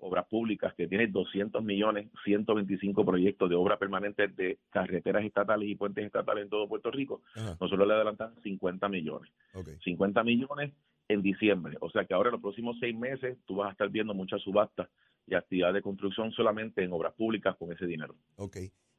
Obras 0.00 0.26
Públicas, 0.26 0.72
que 0.74 0.88
tiene 0.88 1.06
200 1.06 1.62
millones, 1.62 2.08
125 2.24 3.04
proyectos 3.04 3.48
de 3.50 3.56
obra 3.56 3.78
permanente 3.78 4.28
de 4.28 4.58
carreteras 4.70 5.24
estatales 5.24 5.68
y 5.68 5.74
puentes 5.74 6.04
estatales 6.04 6.44
en 6.44 6.50
todo 6.50 6.68
Puerto 6.68 6.90
Rico, 6.90 7.22
nosotros 7.60 7.86
le 7.86 7.94
adelantamos 7.94 8.38
50 8.42 8.88
millones. 8.88 9.30
50 9.84 10.22
millones 10.24 10.72
en 11.08 11.22
diciembre. 11.22 11.76
O 11.80 11.90
sea 11.90 12.04
que 12.04 12.14
ahora 12.14 12.28
en 12.28 12.32
los 12.32 12.42
próximos 12.42 12.76
seis 12.78 12.96
meses 12.96 13.38
tú 13.46 13.56
vas 13.56 13.68
a 13.68 13.72
estar 13.72 13.88
viendo 13.90 14.14
muchas 14.14 14.40
subastas 14.42 14.88
y 15.26 15.34
actividad 15.34 15.72
de 15.72 15.82
construcción 15.82 16.32
solamente 16.32 16.82
en 16.82 16.92
obras 16.92 17.14
públicas 17.14 17.56
con 17.58 17.72
ese 17.72 17.86
dinero. 17.86 18.16
Ok. 18.36 18.56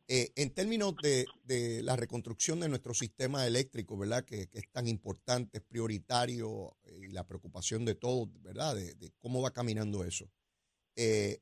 Eh, 0.07 0.31
en 0.35 0.53
términos 0.53 0.95
de, 1.01 1.25
de, 1.45 1.81
la 1.81 1.95
reconstrucción 1.95 2.59
de 2.59 2.67
nuestro 2.67 2.93
sistema 2.93 3.47
eléctrico, 3.47 3.97
¿verdad? 3.97 4.25
Que, 4.25 4.49
es 4.51 4.69
tan 4.71 4.87
importante, 4.87 5.59
es 5.59 5.63
prioritario 5.63 6.75
eh, 6.83 7.07
y 7.07 7.11
la 7.13 7.25
preocupación 7.25 7.85
de 7.85 7.95
todos, 7.95 8.29
¿verdad? 8.41 8.75
De, 8.75 9.11
cómo 9.19 9.41
va 9.41 9.51
caminando 9.51 10.03
eso. 10.03 10.29
Eh, 10.97 11.39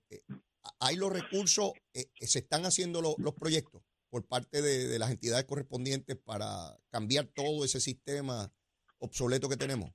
¿Hay 0.79 0.95
los 0.95 1.11
recursos, 1.11 1.71
se 1.91 2.39
están 2.39 2.65
haciendo 2.65 3.01
los 3.01 3.33
proyectos 3.33 3.81
por 4.09 4.27
parte 4.27 4.61
de, 4.61 4.87
de 4.87 4.99
las 4.99 5.09
entidades 5.09 5.45
correspondientes 5.45 6.17
para 6.17 6.77
cambiar 6.89 7.25
todo 7.25 7.65
ese 7.65 7.79
sistema 7.79 8.53
obsoleto 8.99 9.49
que 9.49 9.57
tenemos? 9.57 9.91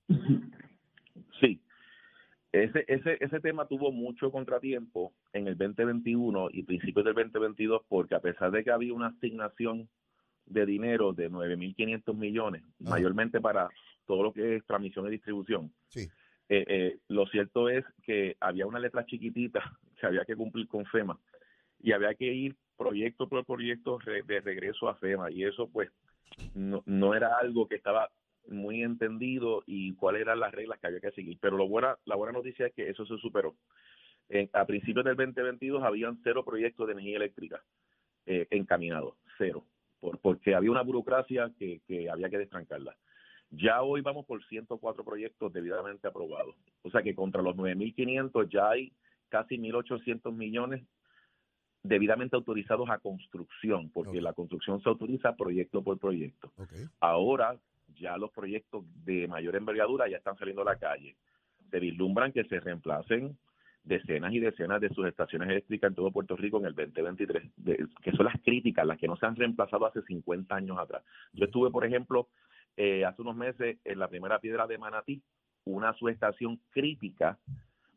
Ese, 2.63 2.85
ese, 2.89 3.19
ese 3.21 3.41
tema 3.41 3.67
tuvo 3.67 3.93
mucho 3.93 4.31
contratiempo 4.31 5.13
en 5.33 5.47
el 5.47 5.59
2021 5.59 6.49
y 6.53 6.63
principios 6.63 7.05
del 7.05 7.15
2022 7.15 7.83
porque 7.89 8.15
a 8.15 8.21
pesar 8.21 8.51
de 8.51 8.65
que 8.65 8.71
había 8.71 8.95
una 8.95 9.09
asignación 9.09 9.89
de 10.47 10.65
dinero 10.65 11.13
de 11.13 11.31
9.500 11.31 12.15
millones, 12.15 12.63
mayormente 12.79 13.41
para 13.41 13.69
todo 14.07 14.23
lo 14.23 14.33
que 14.33 14.57
es 14.57 14.65
transmisión 14.65 15.07
y 15.07 15.11
distribución, 15.11 15.73
sí. 15.89 16.09
Eh, 16.49 16.65
eh, 16.69 16.99
lo 17.09 17.27
cierto 17.27 17.69
es 17.69 17.85
que 18.05 18.37
había 18.39 18.67
una 18.67 18.79
letra 18.79 19.05
chiquitita 19.05 19.61
que 20.01 20.07
había 20.07 20.25
que 20.25 20.37
cumplir 20.37 20.69
con 20.69 20.87
FEMA 20.87 21.19
y 21.83 21.93
había 21.93 22.15
que 22.15 22.33
ir 22.33 22.57
proyecto 22.77 23.29
por 23.29 23.45
proyecto 23.45 23.99
de 24.05 24.41
regreso 24.41 24.89
a 24.89 24.95
FEMA 24.95 25.31
y 25.31 25.45
eso 25.45 25.69
pues 25.69 25.91
no, 26.55 26.83
no 26.87 27.15
era 27.15 27.37
algo 27.39 27.67
que 27.67 27.75
estaba 27.75 28.09
muy 28.49 28.83
entendido 28.83 29.63
y 29.67 29.95
cuáles 29.95 30.23
eran 30.23 30.41
las 30.41 30.53
reglas 30.53 30.79
que 30.79 30.87
había 30.87 31.01
que 31.01 31.13
seguir. 31.13 31.39
Pero 31.41 31.57
lo 31.57 31.69
buena, 31.69 31.97
la 32.05 32.17
buena 32.17 32.33
noticia 32.33 32.67
es 32.67 32.75
que 32.75 32.89
eso 32.89 33.05
se 33.07 33.17
superó. 33.19 33.57
a 34.53 34.65
principios 34.67 35.05
del 35.05 35.17
2022 35.17 35.83
habían 35.83 36.19
cero 36.23 36.45
proyectos 36.45 36.87
de 36.87 36.93
energía 36.95 37.17
eléctrica 37.17 37.63
eh, 38.27 38.47
encaminados, 38.51 39.15
cero, 39.39 39.65
por, 40.01 40.19
porque 40.19 40.55
había 40.55 40.71
una 40.71 40.83
burocracia 40.83 41.53
que, 41.59 41.81
que 41.87 42.11
había 42.11 42.29
que 42.29 42.39
destrancarla. 42.39 42.97
Ya 43.51 43.83
hoy 43.83 44.01
vamos 44.01 44.27
por 44.27 44.45
104 44.45 45.05
proyectos 45.05 45.53
debidamente 45.53 46.09
aprobados. 46.09 46.57
O 46.83 46.91
sea 46.91 47.03
que 47.03 47.15
contra 47.15 47.43
los 47.43 47.55
9.500 47.57 48.49
ya 48.51 48.71
hay 48.71 48.93
casi 49.29 49.57
1.800 49.57 50.33
millones 50.33 50.83
debidamente 51.83 52.37
autorizados 52.37 52.91
a 52.91 52.99
construcción, 52.99 53.91
porque 53.91 54.21
la 54.21 54.33
construcción 54.33 54.83
se 54.83 54.89
autoriza 54.89 55.37
proyecto 55.37 55.83
por 55.83 55.99
proyecto. 55.99 56.53
Ahora 57.01 57.57
ya 57.99 58.17
los 58.17 58.31
proyectos 58.31 58.85
de 59.05 59.27
mayor 59.29 59.57
envergadura 59.57 60.09
ya 60.09 60.19
están 60.19 60.37
saliendo 60.37 60.63
a 60.63 60.67
la 60.67 60.77
calle. 60.77 61.17
Se 61.71 61.81
vislumbran 61.81 62.33
que 62.33 62.45
se 62.45 62.61
reemplacen 62.61 63.37
decenas 63.87 64.33
y 64.33 64.41
decenas 64.41 64.81
de 64.81 64.89
sus 64.91 65.07
estaciones 65.07 65.49
eléctricas 65.49 65.91
en 65.91 65.95
todo 65.95 66.11
Puerto 66.11 66.37
Rico 66.37 66.59
en 66.59 66.67
el 66.67 66.75
2023, 66.75 67.43
que 68.03 68.13
son 68.13 68.27
las 68.27 68.41
críticas, 68.43 68.85
las 68.87 68.99
que 68.99 69.07
no 69.07 69.17
se 69.17 69.27
han 69.27 69.37
reemplazado 69.37 69.87
hace 69.87 70.03
50 70.03 70.55
años 70.55 70.79
atrás. 70.79 71.05
Yo 71.33 71.45
estuve, 71.45 71.71
por 71.71 71.87
ejemplo, 71.87 72.29
eh, 72.77 73.05
hace 73.05 73.23
unos 73.23 73.37
meses 73.37 73.79
en 73.85 73.99
la 73.99 74.09
primera 74.09 74.41
piedra 74.41 74.67
de 74.67 74.77
Manatí, 74.77 75.23
una 75.65 75.93
subestación 75.95 76.61
crítica, 76.71 77.39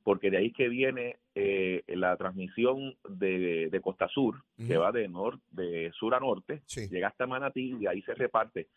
porque 0.03 0.29
de 0.29 0.37
ahí 0.37 0.51
que 0.51 0.69
viene 0.69 1.17
eh, 1.33 1.83
la 1.87 2.15
transmisión 2.17 2.95
de, 3.09 3.79
Costa 3.83 4.07
Sur, 4.07 4.43
que 4.57 4.77
va 4.77 4.91
de, 4.91 5.07
nor, 5.07 5.39
de 5.51 5.91
sur 5.93 6.13
a 6.13 6.19
norte, 6.19 6.61
llega 6.89 7.07
hasta 7.07 7.27
Manatí 7.27 7.73
y 7.73 7.79
de 7.79 7.89
ahí 7.89 8.01
se 8.03 8.13
reparte 8.13 8.67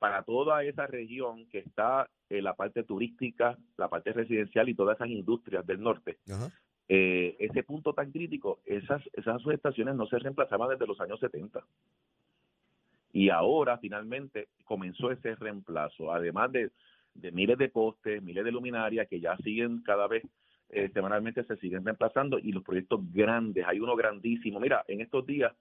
para 0.00 0.22
toda 0.22 0.64
esa 0.64 0.86
región 0.86 1.46
que 1.50 1.58
está 1.58 2.08
en 2.30 2.42
la 2.42 2.54
parte 2.54 2.82
turística, 2.82 3.56
la 3.76 3.88
parte 3.88 4.12
residencial 4.12 4.68
y 4.70 4.74
todas 4.74 4.96
esas 4.96 5.08
industrias 5.08 5.64
del 5.66 5.80
norte. 5.80 6.16
Eh, 6.88 7.36
ese 7.38 7.62
punto 7.62 7.92
tan 7.92 8.10
crítico, 8.10 8.60
esas, 8.64 9.02
esas 9.12 9.40
subestaciones 9.42 9.94
no 9.94 10.06
se 10.06 10.18
reemplazaban 10.18 10.70
desde 10.70 10.86
los 10.86 10.98
años 11.02 11.20
70. 11.20 11.60
Y 13.12 13.28
ahora 13.28 13.76
finalmente 13.76 14.48
comenzó 14.64 15.10
ese 15.10 15.34
reemplazo, 15.34 16.12
además 16.12 16.50
de, 16.50 16.70
de 17.14 17.30
miles 17.30 17.58
de 17.58 17.68
postes, 17.68 18.22
miles 18.22 18.44
de 18.44 18.52
luminarias 18.52 19.06
que 19.06 19.20
ya 19.20 19.36
siguen 19.36 19.82
cada 19.82 20.08
vez 20.08 20.24
eh, 20.72 20.88
semanalmente 20.94 21.42
se 21.44 21.56
siguen 21.56 21.84
reemplazando 21.84 22.38
y 22.38 22.52
los 22.52 22.62
proyectos 22.62 23.00
grandes, 23.12 23.66
hay 23.66 23.80
uno 23.80 23.96
grandísimo. 23.96 24.60
Mira, 24.60 24.84
en 24.86 25.00
estos 25.00 25.26
días, 25.26 25.52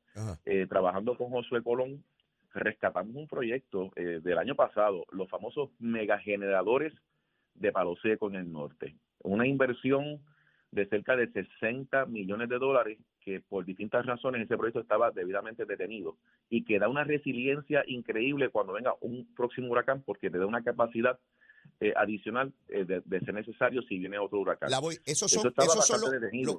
eh, 0.45 0.67
trabajando 0.69 1.17
con 1.17 1.31
Josué 1.31 1.63
Colón, 1.63 2.03
rescatamos 2.53 3.15
un 3.15 3.27
proyecto 3.27 3.91
eh, 3.95 4.19
del 4.23 4.37
año 4.37 4.55
pasado, 4.55 5.05
los 5.11 5.29
famosos 5.29 5.69
megageneradores 5.79 6.93
de 7.53 7.71
Palo 7.71 7.95
Seco 8.01 8.29
en 8.29 8.35
el 8.35 8.51
norte. 8.51 8.95
Una 9.23 9.47
inversión 9.47 10.21
de 10.71 10.87
cerca 10.87 11.15
de 11.15 11.31
60 11.31 12.05
millones 12.05 12.49
de 12.49 12.59
dólares 12.59 12.99
que 13.21 13.41
por 13.41 13.65
distintas 13.65 14.05
razones 14.05 14.43
ese 14.43 14.57
proyecto 14.57 14.81
estaba 14.81 15.11
debidamente 15.11 15.65
detenido 15.65 16.17
y 16.49 16.63
que 16.63 16.79
da 16.79 16.87
una 16.87 17.03
resiliencia 17.03 17.83
increíble 17.87 18.49
cuando 18.49 18.73
venga 18.73 18.93
un 19.01 19.33
próximo 19.35 19.69
huracán 19.69 20.03
porque 20.03 20.29
te 20.29 20.37
da 20.37 20.45
una 20.45 20.63
capacidad 20.63 21.19
eh, 21.81 21.93
adicional 21.95 22.53
eh, 22.67 22.85
de, 22.85 23.19
ser 23.21 23.33
necesario 23.33 23.81
si 23.83 23.97
viene 23.99 24.19
otro 24.19 24.39
huracán. 24.39 24.69
La 24.69 24.79
voy, 24.79 24.97
esos 25.05 25.31
son, 25.31 25.53
esos 25.57 25.87
son 25.87 26.01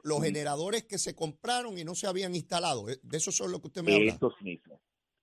los, 0.02 0.22
generadores 0.22 0.84
que 0.84 0.98
se 0.98 1.14
compraron 1.14 1.78
y 1.78 1.84
no 1.84 1.94
se 1.94 2.06
habían 2.06 2.34
instalado. 2.34 2.88
Eh, 2.88 2.98
de 3.02 3.18
esos 3.18 3.34
son 3.34 3.52
los 3.52 3.60
que 3.60 3.66
usted 3.68 3.82
me 3.82 3.94
habla. 3.94 4.12
Estos 4.12 4.40
mismos. 4.40 4.80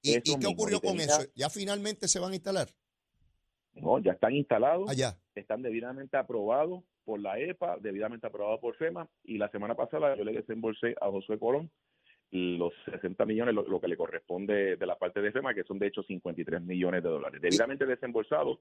¿Y, 0.07 0.39
qué 0.39 0.47
ocurrió 0.47 0.79
con 0.79 0.99
eso? 0.99 1.21
¿Ya 1.35 1.49
finalmente 1.49 2.07
se 2.07 2.19
van 2.19 2.31
a 2.31 2.35
instalar? 2.35 2.69
No, 3.73 3.99
ya 3.99 4.13
están 4.13 4.33
instalados. 4.33 4.89
Allá. 4.89 5.17
Están 5.35 5.61
debidamente 5.61 6.17
aprobados 6.17 6.83
por 7.05 7.19
la 7.19 7.39
EPA, 7.39 7.77
debidamente 7.79 8.27
aprobados 8.27 8.59
por 8.59 8.75
FEMA. 8.75 9.07
Y 9.23 9.37
la 9.37 9.49
semana 9.49 9.75
pasada 9.75 10.15
yo 10.15 10.23
le 10.23 10.33
desembolsé 10.33 10.95
a 10.99 11.09
Josué 11.09 11.39
Colón 11.39 11.71
los 12.31 12.73
60 12.85 13.25
millones, 13.25 13.55
lo, 13.55 13.79
que 13.79 13.87
le 13.87 13.95
corresponde 13.95 14.75
de 14.75 14.85
la 14.85 14.97
parte 14.97 15.21
de 15.21 15.31
FEMA, 15.31 15.53
que 15.53 15.63
son 15.63 15.79
de 15.79 15.87
hecho 15.87 16.03
53 16.03 16.61
millones 16.61 17.03
de 17.03 17.09
dólares. 17.09 17.41
Debidamente 17.41 17.85
desembolsados 17.85 18.59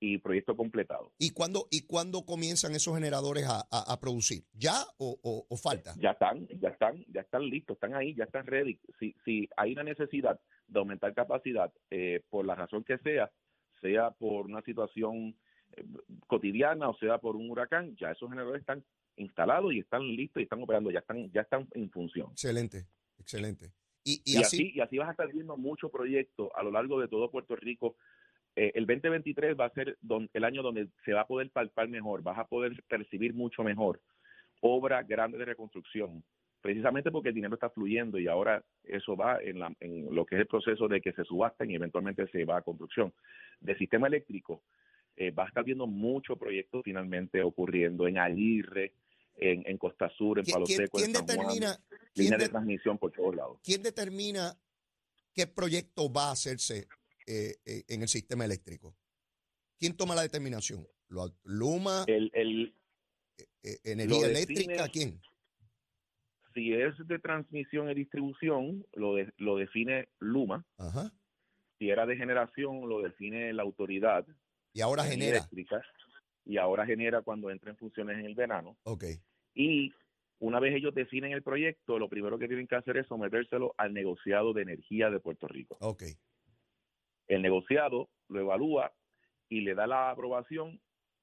y 0.00 0.16
proyecto 0.18 0.56
completado. 0.56 1.12
¿Y 1.18 1.30
cuándo, 1.30 1.68
y 1.70 1.82
cuándo 1.82 2.24
comienzan 2.24 2.74
esos 2.74 2.94
generadores 2.94 3.46
a, 3.46 3.60
a, 3.70 4.00
producir? 4.00 4.44
¿Ya 4.54 4.82
o, 4.96 5.46
o, 5.48 5.56
falta? 5.58 5.94
Ya 5.98 6.12
están, 6.12 6.48
ya 6.58 6.70
están, 6.70 7.04
ya 7.08 7.20
están 7.20 7.42
listos, 7.44 7.76
están 7.76 7.94
ahí, 7.94 8.14
ya 8.14 8.24
están 8.24 8.46
ready. 8.46 8.80
Si, 8.98 9.14
si 9.24 9.48
hay 9.56 9.72
una 9.72 9.84
necesidad 9.84 10.40
de 10.66 10.78
aumentar 10.78 11.12
capacidad 11.14 11.70
eh, 11.90 12.22
por 12.30 12.46
la 12.46 12.54
razón 12.54 12.82
que 12.82 12.96
sea, 12.98 13.30
sea 13.82 14.10
por 14.12 14.46
una 14.46 14.62
situación 14.62 15.36
eh, 15.72 15.84
cotidiana 16.26 16.88
o 16.88 16.96
sea 16.96 17.18
por 17.18 17.36
un 17.36 17.50
huracán, 17.50 17.94
ya 17.96 18.10
esos 18.12 18.30
generadores 18.30 18.60
están 18.60 18.82
instalados 19.16 19.74
y 19.74 19.80
están 19.80 20.02
listos 20.02 20.40
y 20.40 20.44
están 20.44 20.62
operando, 20.62 20.90
ya 20.90 21.00
están, 21.00 21.30
ya 21.30 21.42
están 21.42 21.68
en 21.72 21.90
función. 21.90 22.30
Excelente, 22.32 22.86
excelente. 23.18 23.72
Y, 24.02 24.22
y, 24.24 24.38
así, 24.38 24.72
y 24.74 24.80
así 24.80 24.96
vas 24.96 25.08
a 25.08 25.10
estar 25.10 25.30
viendo 25.30 25.58
muchos 25.58 25.90
proyectos 25.90 26.48
a 26.54 26.62
lo 26.62 26.70
largo 26.70 26.98
de 26.98 27.08
todo 27.08 27.30
Puerto 27.30 27.54
Rico 27.54 27.96
eh, 28.56 28.72
el 28.74 28.86
2023 28.86 29.58
va 29.58 29.66
a 29.66 29.72
ser 29.72 29.96
el 30.32 30.44
año 30.44 30.62
donde 30.62 30.88
se 31.04 31.12
va 31.12 31.22
a 31.22 31.26
poder 31.26 31.50
palpar 31.50 31.88
mejor, 31.88 32.22
vas 32.22 32.38
a 32.38 32.46
poder 32.46 32.82
percibir 32.88 33.34
mucho 33.34 33.62
mejor 33.62 34.00
obra 34.60 35.02
grande 35.02 35.38
de 35.38 35.44
reconstrucción, 35.46 36.22
precisamente 36.60 37.10
porque 37.10 37.30
el 37.30 37.34
dinero 37.34 37.54
está 37.54 37.70
fluyendo 37.70 38.18
y 38.18 38.28
ahora 38.28 38.62
eso 38.84 39.16
va 39.16 39.38
en, 39.42 40.14
lo 40.14 40.26
que 40.26 40.36
es 40.36 40.42
el 40.42 40.46
proceso 40.46 40.88
de 40.88 41.00
que 41.00 41.12
se 41.12 41.24
subasten 41.24 41.70
y 41.70 41.74
eventualmente 41.74 42.26
se 42.28 42.44
va 42.44 42.58
a 42.58 42.62
construcción. 42.62 43.12
De 43.60 43.76
sistema 43.76 44.06
eléctrico, 44.06 44.62
eh, 45.16 45.30
va 45.30 45.44
a 45.44 45.48
estar 45.48 45.64
viendo 45.64 45.86
muchos 45.86 46.38
proyectos 46.38 46.82
finalmente 46.84 47.42
ocurriendo 47.42 48.06
en 48.06 48.18
Aguirre, 48.18 48.92
en, 49.42 49.78
Costa 49.78 50.10
Sur, 50.10 50.38
en 50.38 50.44
Palo 50.44 50.66
Seco, 50.66 50.98
en 50.98 51.14
San 51.14 51.24
determina, 51.24 51.78
línea 52.14 52.36
de 52.36 52.48
transmisión 52.50 52.98
por 52.98 53.10
todos 53.10 53.34
lados. 53.34 53.58
¿Quién 53.64 53.82
determina 53.82 54.54
qué 55.32 55.46
proyecto 55.46 56.12
va 56.12 56.28
a 56.28 56.32
hacerse 56.32 56.86
eh, 57.30 57.56
eh, 57.64 57.84
en 57.88 58.02
el 58.02 58.08
sistema 58.08 58.44
eléctrico? 58.44 58.96
¿Quién 59.78 59.96
toma 59.96 60.16
la 60.16 60.22
determinación? 60.22 60.84
¿Luma? 61.44 62.04
El, 62.08 62.30
el 62.34 62.74
eh, 63.62 63.78
¿Energía 63.84 64.26
eléctrica? 64.26 64.88
¿Quién? 64.88 65.20
Si 66.54 66.72
es 66.72 66.94
de 67.06 67.18
transmisión 67.20 67.88
y 67.88 67.94
distribución, 67.94 68.84
lo, 68.94 69.14
lo 69.36 69.56
define 69.56 70.08
Luma. 70.18 70.66
Ajá. 70.76 71.12
Si 71.78 71.88
era 71.88 72.04
de 72.04 72.16
generación, 72.16 72.88
lo 72.88 73.00
define 73.00 73.52
la 73.52 73.62
autoridad. 73.62 74.26
Y 74.72 74.80
ahora 74.80 75.04
genera. 75.04 75.38
Eléctrica, 75.38 75.82
y 76.44 76.56
ahora 76.56 76.84
genera 76.84 77.22
cuando 77.22 77.48
entra 77.50 77.70
en 77.70 77.76
funciones 77.76 78.18
en 78.18 78.26
el 78.26 78.34
verano. 78.34 78.76
Ok. 78.82 79.04
Y 79.54 79.92
una 80.40 80.58
vez 80.58 80.74
ellos 80.74 80.94
definen 80.94 81.32
el 81.32 81.42
proyecto, 81.42 81.98
lo 81.98 82.08
primero 82.08 82.38
que 82.38 82.48
tienen 82.48 82.66
que 82.66 82.74
hacer 82.74 82.96
es 82.96 83.06
sometérselo 83.06 83.74
al 83.78 83.94
negociado 83.94 84.52
de 84.52 84.62
energía 84.62 85.10
de 85.10 85.20
Puerto 85.20 85.46
Rico. 85.46 85.76
Ok. 85.80 86.02
El 87.30 87.42
negociado 87.42 88.08
lo 88.28 88.40
evalúa 88.40 88.92
y 89.48 89.60
le 89.60 89.76
da 89.76 89.86
la 89.86 90.10
aprobación 90.10 90.80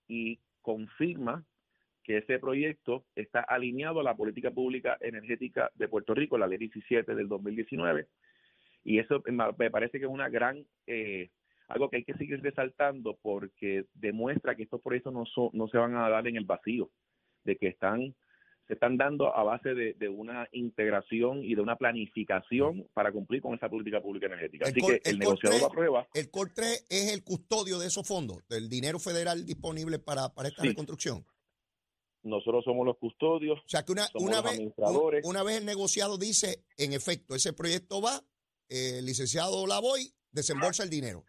y 0.07 0.39
confirma 0.61 1.43
que 2.01 2.19
ese 2.19 2.39
proyecto 2.39 3.03
está 3.13 3.41
alineado 3.41 3.99
a 3.99 4.03
la 4.03 4.15
política 4.15 4.49
pública 4.49 4.97
energética 5.01 5.69
de 5.75 5.89
Puerto 5.89 6.13
Rico, 6.13 6.37
la 6.37 6.47
ley 6.47 6.59
17 6.59 7.13
del 7.13 7.27
2019. 7.27 8.07
Y 8.85 8.99
eso 8.99 9.21
me 9.57 9.69
parece 9.69 9.99
que 9.99 10.05
es 10.05 10.09
una 10.09 10.29
gran, 10.29 10.65
eh, 10.85 11.29
algo 11.67 11.89
que 11.89 11.97
hay 11.97 12.05
que 12.05 12.13
seguir 12.13 12.41
resaltando 12.41 13.19
porque 13.21 13.83
demuestra 13.93 14.55
que 14.55 14.63
estos 14.63 14.81
proyectos 14.81 15.11
no, 15.13 15.25
no 15.51 15.67
se 15.67 15.77
van 15.77 15.97
a 15.97 16.07
dar 16.07 16.25
en 16.25 16.37
el 16.37 16.45
vacío, 16.45 16.89
de 17.43 17.57
que 17.57 17.67
están 17.67 18.15
se 18.67 18.73
están 18.73 18.97
dando 18.97 19.34
a 19.34 19.43
base 19.43 19.73
de, 19.73 20.10
una 20.10 20.47
integración 20.51 21.43
y 21.43 21.56
de 21.56 21.62
una 21.62 21.77
planificación 21.77 22.88
para 22.93 23.12
cumplir 23.12 23.41
con 23.41 23.56
esa 23.56 23.69
política 23.69 24.01
pública 24.01 24.27
energética. 24.27 24.65
Así 24.65 24.82
que 24.82 25.01
el, 25.10 25.19
negociador 25.19 25.62
lo 25.62 25.67
aprueba. 25.67 26.08
El 26.13 26.30
COR3 26.30 26.86
es 26.89 27.13
el 27.13 27.23
custodio 27.23 27.80
de 27.80 27.88
esos 27.88 28.06
fondos, 28.06 28.45
del 28.49 28.67
dinero 28.67 28.99
federal 28.99 29.45
disponible 29.45 29.99
para, 29.99 30.34
para 30.34 30.49
esta 30.49 30.63
reconstrucción. 30.63 31.25
Nosotros 32.23 32.65
somos 32.65 32.86
los 32.86 32.97
custodios. 32.97 33.58
O 33.60 33.69
sea 33.69 33.84
que 33.84 33.93
una, 33.93 34.08
una 34.15 34.41
vez, 34.41 34.60
una 35.23 35.43
vez 35.43 35.60
el 35.60 35.65
negociado 35.65 36.17
dice, 36.17 36.65
en 36.77 36.91
efecto, 36.91 37.36
ese 37.36 37.53
proyecto 37.53 38.01
va, 38.01 38.21
el 38.67 39.06
licenciado 39.06 39.65
Lavoy 39.65 40.12
desembolsa 40.32 40.84
el 40.84 40.89
dinero. 40.89 41.23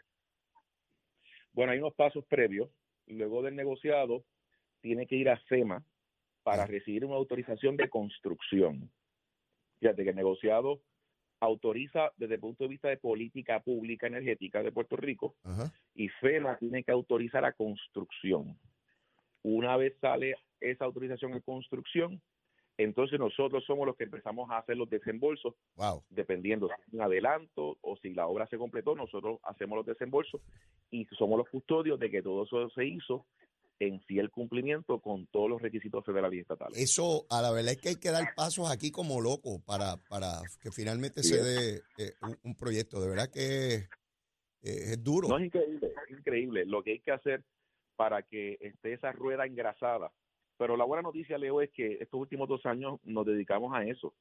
Bueno, 1.53 1.73
hay 1.73 1.79
unos 1.79 1.95
pasos 1.95 2.25
previos. 2.29 2.69
Luego 3.07 3.43
del 3.43 3.55
negociado, 3.55 4.25
tiene 4.81 5.07
que 5.07 5.17
ir 5.17 5.29
a 5.29 5.39
FEMA, 5.49 5.85
para 6.49 6.65
recibir 6.65 7.05
una 7.05 7.17
autorización 7.17 7.77
de 7.77 7.91
construcción. 7.91 8.91
Fíjate 9.81 10.03
que 10.03 10.11
el 10.11 10.17
negociado 10.17 10.81
autoriza 11.41 12.11
desde 12.17 12.37
el 12.37 12.41
punto 12.41 12.65
de 12.65 12.69
vista 12.69 12.89
de 12.89 12.97
política 12.97 13.61
pública 13.61 14.07
energética 14.07 14.63
de 14.63 14.73
Puerto 14.73 14.97
Rico 14.97 15.35
y 15.95 16.09
FEMA 16.09 16.57
tiene 16.57 16.85
que 16.85 16.91
autorizar 16.91 17.43
la 17.43 17.53
construcción. 17.53 18.59
Una 19.43 19.77
vez 19.77 19.95
sale 20.01 20.37
esa 20.59 20.87
autorización 20.87 21.33
de 21.33 21.43
construcción, 21.43 22.23
entonces 22.79 23.21
nosotros 23.21 23.63
somos 23.67 23.87
los 23.87 23.97
que 23.97 24.05
empezamos 24.05 24.51
a 24.51 24.57
hacer 24.57 24.79
los 24.79 24.89
desembolsos, 24.89 25.55
dependiendo 26.09 26.69
si 26.69 26.97
un 26.97 27.03
adelanto 27.03 27.77
o 27.83 27.97
si 27.99 28.15
la 28.15 28.27
obra 28.27 28.47
se 28.47 28.57
completó, 28.57 28.97
nosotros 28.97 29.39
hacemos 29.43 29.77
los 29.77 29.87
desembolsos 29.87 30.41
y 30.91 31.05
somos 31.19 31.37
los 31.37 31.49
custodios 31.51 32.01
de 32.01 32.11
que 32.11 32.23
todo 32.23 32.45
eso 32.45 32.71
se 32.71 32.87
hizo 32.87 33.27
en 33.81 34.01
fiel 34.01 34.31
cumplimiento 34.31 35.01
con 35.01 35.27
todos 35.27 35.49
los 35.49 35.63
requisitos 35.63 36.05
federales 36.05 36.39
y 36.39 36.41
estatales. 36.41 36.79
Eso, 36.79 37.27
a 37.31 37.43
la 37.43 37.51
verdad 37.51 37.73
es 37.73 37.79
que 37.79 37.91
hay 37.91 37.97
que 37.97 38.11
dar 38.11 38.35
pasos 38.35 38.71
aquí 38.71 38.91
como 38.91 39.21
loco 39.21 39.61
para, 39.65 39.97
para 40.09 40.41
que 40.61 40.71
finalmente 40.71 41.23
se 41.23 41.43
dé 41.43 41.83
eh, 41.99 42.13
un, 42.43 42.55
proyecto. 42.55 43.01
De 43.01 43.09
verdad 43.09 43.31
que 43.31 43.75
eh, 43.75 43.87
es 44.63 45.03
duro. 45.03 45.29
No 45.29 45.39
es 45.39 45.47
increíble, 45.47 45.93
es 46.09 46.19
increíble 46.19 46.65
lo 46.67 46.83
que 46.83 46.93
hay 46.93 47.01
que 47.01 47.13
hacer 47.13 47.45
para 47.97 48.23
que 48.23 48.59
esté 48.61 48.95
esa 48.95 49.13
rueda 49.13 49.47
engrasada. 49.47 50.13
Pero 50.57 50.77
la 50.77 50.85
buena 50.85 51.03
noticia, 51.03 51.39
Leo, 51.39 51.61
es 51.61 51.71
que 51.71 51.99
estos 52.01 52.21
últimos 52.21 52.49
dos 52.49 52.67
años 52.67 52.99
nos 53.05 53.25
dedicamos 53.25 53.73
a 53.75 53.85
eso 53.85 54.15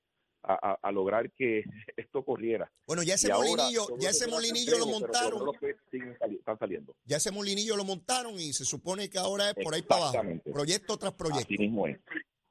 a, 0.48 0.92
lograr 0.92 1.32
que 1.32 1.64
esto 1.98 2.24
corriera. 2.24 2.72
Bueno, 2.86 3.04
ya 3.04 3.16
ese 3.16 3.32
molinillo, 3.32 3.88
ya 4.00 4.10
ese 4.10 4.28
molinillo 4.28 4.78
lo 4.78 4.88
montaron. 4.88 5.52
están 5.92 6.60
saliendo. 6.60 6.96
Ya 7.06 7.18
ese 7.18 7.32
molinillo 7.32 7.76
lo 7.76 7.84
montaron 7.84 8.40
y 8.40 8.54
se 8.54 8.66
supone 8.66 9.10
que 9.10 9.18
ahora 9.18 9.50
es 9.50 9.56
por 9.64 9.74
ahí 9.74 9.82
para 9.82 10.10
abajo. 10.10 10.24
Proyecto 10.52 10.98
tras 10.98 11.14
proyecto. 11.14 11.54
Así 11.54 11.58
mismo 11.58 11.88
es. 11.88 12.00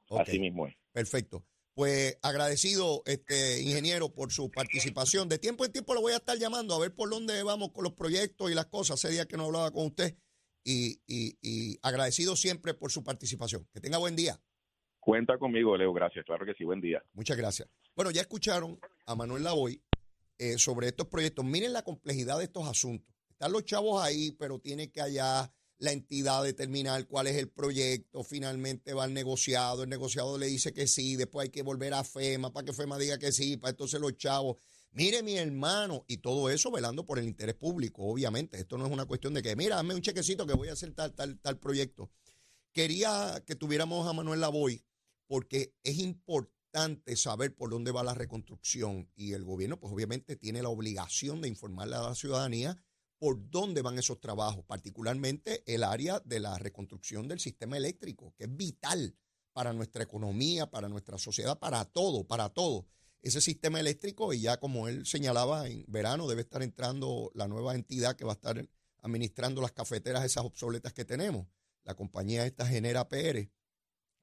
Así 0.09 0.39
mismo 0.39 0.67
es. 0.67 0.75
Perfecto. 0.91 1.43
Pues 1.73 2.17
agradecido, 2.23 3.03
este 3.05 3.61
ingeniero, 3.61 4.09
por 4.09 4.31
su 4.31 4.49
participación. 4.49 5.29
De 5.29 5.37
tiempo 5.37 5.63
en 5.63 5.71
tiempo 5.71 5.93
lo 5.93 6.01
voy 6.01 6.13
a 6.13 6.17
estar 6.17 6.37
llamando 6.37 6.73
a 6.73 6.79
ver 6.79 6.93
por 6.93 7.09
dónde 7.09 7.43
vamos 7.43 7.71
con 7.71 7.83
los 7.83 7.93
proyectos 7.93 8.49
y 8.49 8.55
las 8.55 8.65
cosas. 8.65 9.03
Ese 9.03 9.13
día 9.13 9.27
que 9.27 9.37
no 9.37 9.45
hablaba 9.45 9.71
con 9.71 9.85
usted. 9.87 10.15
Y, 10.63 10.99
y, 11.07 11.37
y 11.41 11.77
agradecido 11.81 12.35
siempre 12.35 12.73
por 12.73 12.91
su 12.91 13.03
participación. 13.03 13.67
Que 13.71 13.79
tenga 13.79 13.99
buen 13.99 14.15
día. 14.15 14.41
Cuenta 15.07 15.37
conmigo, 15.37 15.77
Leo, 15.77 15.93
gracias. 15.93 16.25
Claro 16.25 16.45
que 16.45 16.53
sí, 16.53 16.65
buen 16.65 16.81
día. 16.81 17.01
Muchas 17.13 17.37
gracias. 17.37 17.69
Bueno, 17.97 18.11
ya 18.11 18.21
escucharon 18.21 18.79
a 19.07 19.15
Manuel 19.15 19.43
Lavoy 19.43 19.81
eh, 20.37 20.59
sobre 20.59 20.89
estos 20.89 21.07
proyectos. 21.07 21.43
Miren 21.43 21.73
la 21.73 21.81
complejidad 21.81 22.37
de 22.37 22.43
estos 22.43 22.67
asuntos. 22.67 23.11
están 23.31 23.51
los 23.51 23.65
chavos 23.65 24.03
ahí, 24.03 24.33
pero 24.33 24.59
tiene 24.59 24.91
que 24.91 25.01
allá 25.01 25.51
la 25.79 25.91
entidad 25.93 26.43
determinar 26.43 27.07
cuál 27.07 27.25
es 27.25 27.37
el 27.37 27.49
proyecto, 27.49 28.23
finalmente 28.23 28.93
va 28.93 29.05
al 29.05 29.15
negociado, 29.15 29.81
el 29.81 29.89
negociado 29.89 30.37
le 30.37 30.45
dice 30.45 30.73
que 30.73 30.85
sí, 30.85 31.15
después 31.15 31.45
hay 31.45 31.49
que 31.49 31.63
volver 31.63 31.95
a 31.95 32.03
FEMA 32.03 32.53
para 32.53 32.65
que 32.65 32.73
FEMA 32.73 32.99
diga 32.99 33.17
que 33.17 33.31
sí, 33.31 33.57
para 33.57 33.71
entonces 33.71 33.99
los 33.99 34.15
chavos. 34.15 34.57
Mire 34.91 35.23
mi 35.23 35.35
hermano, 35.35 36.05
y 36.07 36.17
todo 36.17 36.51
eso 36.51 36.69
velando 36.69 37.03
por 37.03 37.17
el 37.17 37.25
interés 37.25 37.55
público, 37.55 38.03
obviamente. 38.03 38.59
Esto 38.59 38.77
no 38.77 38.85
es 38.85 38.91
una 38.91 39.05
cuestión 39.05 39.33
de 39.33 39.41
que, 39.41 39.55
mira, 39.55 39.77
dame 39.77 39.95
un 39.95 40.03
chequecito 40.03 40.45
que 40.45 40.53
voy 40.53 40.69
a 40.69 40.73
hacer 40.73 40.93
tal, 40.93 41.15
tal, 41.15 41.39
tal 41.39 41.57
proyecto. 41.57 42.11
Quería 42.73 43.43
que 43.47 43.55
tuviéramos 43.55 44.07
a 44.07 44.13
Manuel 44.13 44.41
Lavoy 44.41 44.83
porque 45.25 45.73
es 45.83 45.97
importante 45.97 46.56
saber 47.15 47.55
por 47.55 47.69
dónde 47.69 47.91
va 47.91 48.03
la 48.03 48.13
reconstrucción 48.13 49.09
y 49.15 49.33
el 49.33 49.43
gobierno, 49.43 49.79
pues 49.79 49.93
obviamente 49.93 50.35
tiene 50.35 50.61
la 50.61 50.69
obligación 50.69 51.41
de 51.41 51.47
informarle 51.47 51.95
a 51.95 52.01
la 52.01 52.15
ciudadanía 52.15 52.77
por 53.17 53.49
dónde 53.49 53.81
van 53.81 53.97
esos 53.97 54.19
trabajos, 54.19 54.63
particularmente 54.65 55.63
el 55.65 55.83
área 55.83 56.19
de 56.19 56.39
la 56.39 56.57
reconstrucción 56.57 57.27
del 57.27 57.39
sistema 57.39 57.77
eléctrico, 57.77 58.33
que 58.37 58.43
es 58.43 58.55
vital 58.55 59.15
para 59.53 59.73
nuestra 59.73 60.03
economía, 60.03 60.69
para 60.69 60.87
nuestra 60.87 61.17
sociedad, 61.17 61.57
para 61.57 61.83
todo, 61.85 62.27
para 62.27 62.49
todo. 62.49 62.85
Ese 63.23 63.41
sistema 63.41 63.79
eléctrico, 63.79 64.33
y 64.33 64.41
ya 64.41 64.59
como 64.59 64.87
él 64.87 65.05
señalaba, 65.07 65.67
en 65.67 65.83
verano 65.87 66.27
debe 66.27 66.41
estar 66.41 66.61
entrando 66.61 67.31
la 67.33 67.47
nueva 67.47 67.73
entidad 67.73 68.15
que 68.15 68.23
va 68.23 68.33
a 68.33 68.35
estar 68.35 68.69
administrando 69.01 69.61
las 69.61 69.71
cafeteras 69.71 70.23
esas 70.25 70.45
obsoletas 70.45 70.93
que 70.93 71.05
tenemos. 71.05 71.47
La 71.83 71.95
compañía 71.95 72.45
esta 72.45 72.67
genera 72.67 73.09
PR, 73.09 73.49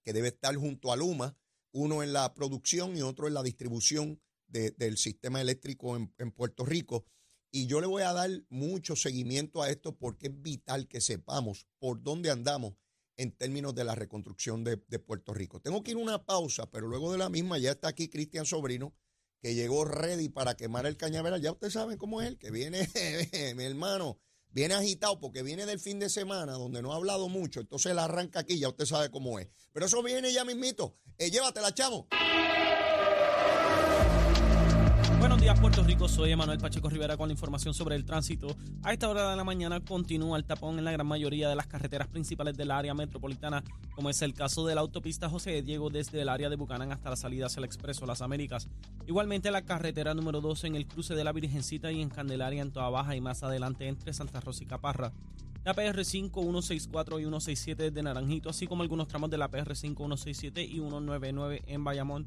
que 0.04 0.12
debe 0.12 0.28
estar 0.28 0.54
junto 0.54 0.92
a 0.92 0.96
Luma, 0.96 1.36
uno 1.74 2.02
en 2.02 2.12
la 2.12 2.32
producción 2.34 2.96
y 2.96 3.02
otro 3.02 3.28
en 3.28 3.34
la 3.34 3.42
distribución 3.42 4.20
del 4.46 4.96
sistema 4.96 5.40
eléctrico 5.40 5.96
en 5.96 6.32
Puerto 6.32 6.64
Rico. 6.64 7.04
Y 7.50 7.66
yo 7.66 7.80
le 7.80 7.86
voy 7.86 8.02
a 8.02 8.12
dar 8.12 8.30
mucho 8.48 8.96
seguimiento 8.96 9.62
a 9.62 9.70
esto 9.70 9.96
porque 9.96 10.26
es 10.26 10.42
vital 10.42 10.88
que 10.88 11.00
sepamos 11.00 11.68
por 11.78 12.02
dónde 12.02 12.30
andamos 12.30 12.74
en 13.16 13.32
términos 13.32 13.74
de 13.74 13.84
la 13.84 13.94
reconstrucción 13.94 14.64
de, 14.64 14.76
Puerto 14.76 15.34
Rico. 15.34 15.60
Tengo 15.60 15.82
que 15.82 15.92
ir 15.92 15.96
a 15.96 16.00
una 16.00 16.24
pausa, 16.24 16.70
pero 16.70 16.88
luego 16.88 17.12
de 17.12 17.18
la 17.18 17.28
misma 17.28 17.58
ya 17.58 17.72
está 17.72 17.88
aquí 17.88 18.08
Cristian 18.08 18.46
Sobrino, 18.46 18.94
que 19.40 19.54
llegó 19.54 19.84
ready 19.84 20.28
para 20.28 20.56
quemar 20.56 20.86
el 20.86 20.96
cañaveral. 20.96 21.40
Ya 21.40 21.52
ustedes 21.52 21.74
saben 21.74 21.98
cómo 21.98 22.22
es 22.22 22.28
él, 22.28 22.38
que 22.38 22.50
viene, 22.50 22.88
mi 23.56 23.64
hermano, 23.64 24.18
viene 24.54 24.74
agitado 24.74 25.18
porque 25.20 25.42
viene 25.42 25.66
del 25.66 25.80
fin 25.80 25.98
de 25.98 26.08
semana 26.08 26.52
donde 26.52 26.80
no 26.80 26.92
ha 26.92 26.96
hablado 26.96 27.28
mucho. 27.28 27.60
Entonces 27.60 27.92
él 27.92 27.98
arranca 27.98 28.40
aquí, 28.40 28.58
ya 28.58 28.68
usted 28.68 28.86
sabe 28.86 29.10
cómo 29.10 29.38
es. 29.38 29.48
Pero 29.72 29.86
eso 29.86 30.02
viene 30.02 30.32
ya 30.32 30.44
mismito. 30.44 30.96
Eh, 31.18 31.30
llévatela, 31.30 31.74
chamo. 31.74 32.08
Días, 35.44 35.60
Puerto 35.60 35.82
Rico. 35.82 36.08
Soy 36.08 36.32
Emanuel 36.32 36.56
Pacheco 36.56 36.88
Rivera 36.88 37.18
con 37.18 37.28
la 37.28 37.32
información 37.32 37.74
sobre 37.74 37.96
el 37.96 38.06
tránsito. 38.06 38.56
A 38.82 38.94
esta 38.94 39.10
hora 39.10 39.28
de 39.28 39.36
la 39.36 39.44
mañana 39.44 39.78
continúa 39.78 40.38
el 40.38 40.46
tapón 40.46 40.78
en 40.78 40.86
la 40.86 40.92
gran 40.92 41.06
mayoría 41.06 41.50
de 41.50 41.54
las 41.54 41.66
carreteras 41.66 42.08
principales 42.08 42.56
del 42.56 42.70
área 42.70 42.94
metropolitana, 42.94 43.62
como 43.94 44.08
es 44.08 44.22
el 44.22 44.32
caso 44.32 44.64
de 44.64 44.74
la 44.74 44.80
autopista 44.80 45.28
José 45.28 45.60
Diego 45.60 45.90
desde 45.90 46.22
el 46.22 46.30
área 46.30 46.48
de 46.48 46.56
Bucanán 46.56 46.92
hasta 46.92 47.10
la 47.10 47.16
salida 47.16 47.44
hacia 47.44 47.60
el 47.60 47.66
Expreso 47.66 48.06
Las 48.06 48.22
Américas. 48.22 48.68
Igualmente 49.06 49.50
la 49.50 49.60
carretera 49.60 50.14
número 50.14 50.40
12 50.40 50.68
en 50.68 50.76
el 50.76 50.86
cruce 50.86 51.14
de 51.14 51.24
la 51.24 51.32
Virgencita 51.32 51.92
y 51.92 52.00
en 52.00 52.08
Candelaria 52.08 52.62
en 52.62 52.72
Toa 52.72 52.88
Baja 52.88 53.14
y 53.14 53.20
más 53.20 53.42
adelante 53.42 53.86
entre 53.86 54.14
Santa 54.14 54.40
Rosa 54.40 54.64
y 54.64 54.66
Caparra. 54.66 55.12
La 55.62 55.74
PR5, 55.74 56.32
164 56.32 57.20
y 57.20 57.24
167 57.24 57.90
de 57.90 58.02
Naranjito, 58.02 58.48
así 58.48 58.66
como 58.66 58.82
algunos 58.82 59.08
tramos 59.08 59.28
de 59.28 59.36
la 59.36 59.50
PR5, 59.50 59.94
167 59.94 60.62
y 60.62 60.76
199 60.76 61.64
en 61.66 61.84
Bayamón 61.84 62.26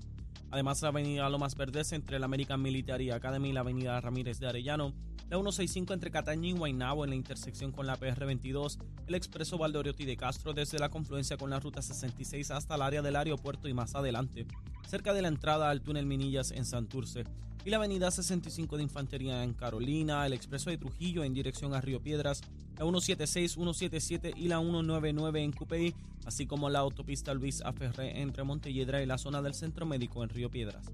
Además, 0.50 0.82
la 0.82 0.90
avenida 0.90 1.30
Lomas 1.30 1.56
Verdes 1.56 1.92
entre 1.92 2.20
la 2.20 2.26
American 2.26 2.62
Military 2.62 3.12
Academy 3.12 3.50
y 3.50 3.54
la 3.54 3.60
avenida 3.60 4.00
Ramírez 4.00 4.40
de 4.40 4.48
Arellano, 4.48 4.94
la 5.30 5.38
165 5.38 5.94
entre 5.94 6.10
Cataño 6.10 6.48
y 6.48 6.54
Guaynabo 6.54 7.04
en 7.04 7.10
la 7.10 7.16
intersección 7.18 7.74
con 7.74 7.86
la 7.86 7.98
PR22, 7.98 8.78
el 9.08 9.16
expreso 9.16 9.58
Valdoriotti 9.58 10.06
de 10.06 10.16
Castro 10.16 10.54
desde 10.54 10.80
la 10.80 10.90
confluencia 10.90 11.36
con 11.36 11.50
la 11.50 11.60
ruta 11.60 11.82
66 11.82 12.52
hasta 12.52 12.76
el 12.76 12.82
área 12.82 13.02
del 13.02 13.18
aeropuerto 13.18 13.68
y 13.68 13.74
más 13.74 13.94
adelante, 13.94 14.48
cerca 14.88 15.14
de 15.14 15.22
la 15.22 15.28
entrada 15.28 15.70
al 15.70 15.82
túnel 15.82 16.06
Minillas 16.06 16.52
en 16.52 16.66
Santurce, 16.66 17.26
y 17.66 17.70
la 17.70 17.78
avenida 17.78 18.10
65 18.10 18.78
de 18.78 18.84
Infantería 18.84 19.44
en 19.44 19.54
Carolina, 19.54 20.26
el 20.26 20.32
expreso 20.32 20.70
de 20.70 20.78
Trujillo 20.78 21.26
en 21.26 21.34
dirección 21.34 21.74
a 21.74 21.82
Río 21.82 22.02
Piedras, 22.02 22.42
la 22.78 22.86
176, 22.86 23.54
177 23.54 24.34
y 24.38 24.48
la 24.48 24.60
199 24.60 25.44
en 25.44 25.52
Cupey, 25.52 25.94
así 26.26 26.48
como 26.48 26.70
la 26.70 26.80
autopista 26.80 27.34
Luis 27.34 27.62
Aferré 27.62 28.22
entre 28.22 28.44
Montelledra 28.44 29.04
y 29.04 29.06
la 29.06 29.18
zona 29.18 29.42
del 29.42 29.54
Centro 29.54 29.86
Médico 29.86 30.24
en 30.24 30.30
Río 30.30 30.50
Piedras. 30.50 30.86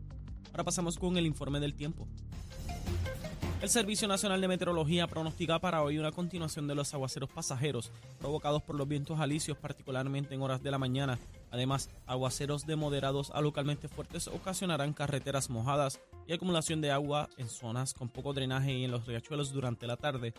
Ahora 0.52 0.64
pasamos 0.64 0.98
con 0.98 1.18
el 1.18 1.28
informe 1.28 1.60
del 1.60 1.76
tiempo. 1.76 2.08
El 3.62 3.70
Servicio 3.70 4.08
Nacional 4.08 4.42
de 4.42 4.48
Meteorología 4.48 5.08
pronostica 5.08 5.60
para 5.60 5.84
hoy 5.84 5.98
una 5.98 6.12
continuación 6.12 6.68
de 6.68 6.76
los 6.76 6.94
aguaceros 6.94 7.30
pasajeros 7.30 7.92
provocados 8.20 8.64
por 8.64 8.76
los 8.76 8.88
vientos 8.88 9.20
alisios, 9.20 9.58
particularmente 9.58 10.34
en 10.34 10.42
horas 10.42 10.62
de 10.64 10.72
la 10.72 10.78
mañana. 10.78 11.20
Además, 11.54 11.92
aguaceros 12.08 12.66
de 12.66 12.76
moderados 12.76 13.30
a 13.30 13.40
localmente 13.40 13.88
fuertes 13.88 14.28
ocasionarán 14.28 14.92
carreteras 14.92 15.52
mojadas 15.52 16.00
y 16.26 16.34
acumulación 16.34 16.82
de 16.82 16.90
agua 16.90 17.30
en 17.38 17.48
zonas 17.48 17.94
con 17.94 18.10
poco 18.10 18.34
drenaje 18.34 18.74
y 18.74 18.86
en 18.86 18.92
los 18.92 19.06
riachuelos 19.06 19.54
durante 19.54 19.86
la 19.86 19.96
tarde. 19.96 20.34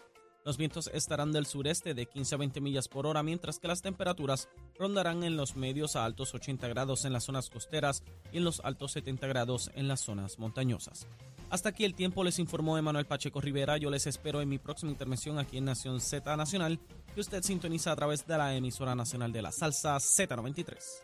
Los 0.44 0.56
vientos 0.56 0.90
estarán 0.92 1.30
del 1.30 1.46
sureste 1.46 1.94
de 1.94 2.06
15 2.06 2.34
a 2.34 2.38
20 2.38 2.60
millas 2.60 2.88
por 2.88 3.06
hora, 3.06 3.22
mientras 3.22 3.60
que 3.60 3.68
las 3.68 3.80
temperaturas 3.80 4.48
rondarán 4.76 5.22
en 5.22 5.36
los 5.36 5.54
medios 5.54 5.94
a 5.94 6.04
altos 6.04 6.34
80 6.34 6.66
grados 6.66 7.04
en 7.04 7.12
las 7.12 7.22
zonas 7.22 7.48
costeras 7.48 8.02
y 8.32 8.38
en 8.38 8.44
los 8.44 8.60
altos 8.64 8.90
70 8.92 9.26
grados 9.28 9.70
en 9.76 9.86
las 9.86 10.00
zonas 10.00 10.40
montañosas. 10.40 11.06
Hasta 11.48 11.68
aquí 11.68 11.84
el 11.84 11.94
tiempo, 11.94 12.24
les 12.24 12.40
informó 12.40 12.76
Emanuel 12.76 13.06
Pacheco 13.06 13.40
Rivera. 13.40 13.76
Yo 13.76 13.88
les 13.88 14.08
espero 14.08 14.42
en 14.42 14.48
mi 14.48 14.58
próxima 14.58 14.90
intervención 14.90 15.38
aquí 15.38 15.58
en 15.58 15.66
Nación 15.66 16.00
Z 16.00 16.36
Nacional, 16.36 16.80
que 17.14 17.20
usted 17.20 17.42
sintoniza 17.44 17.92
a 17.92 17.96
través 17.96 18.26
de 18.26 18.36
la 18.36 18.54
emisora 18.56 18.96
nacional 18.96 19.32
de 19.32 19.42
la 19.42 19.52
salsa 19.52 19.94
Z93. 19.96 21.03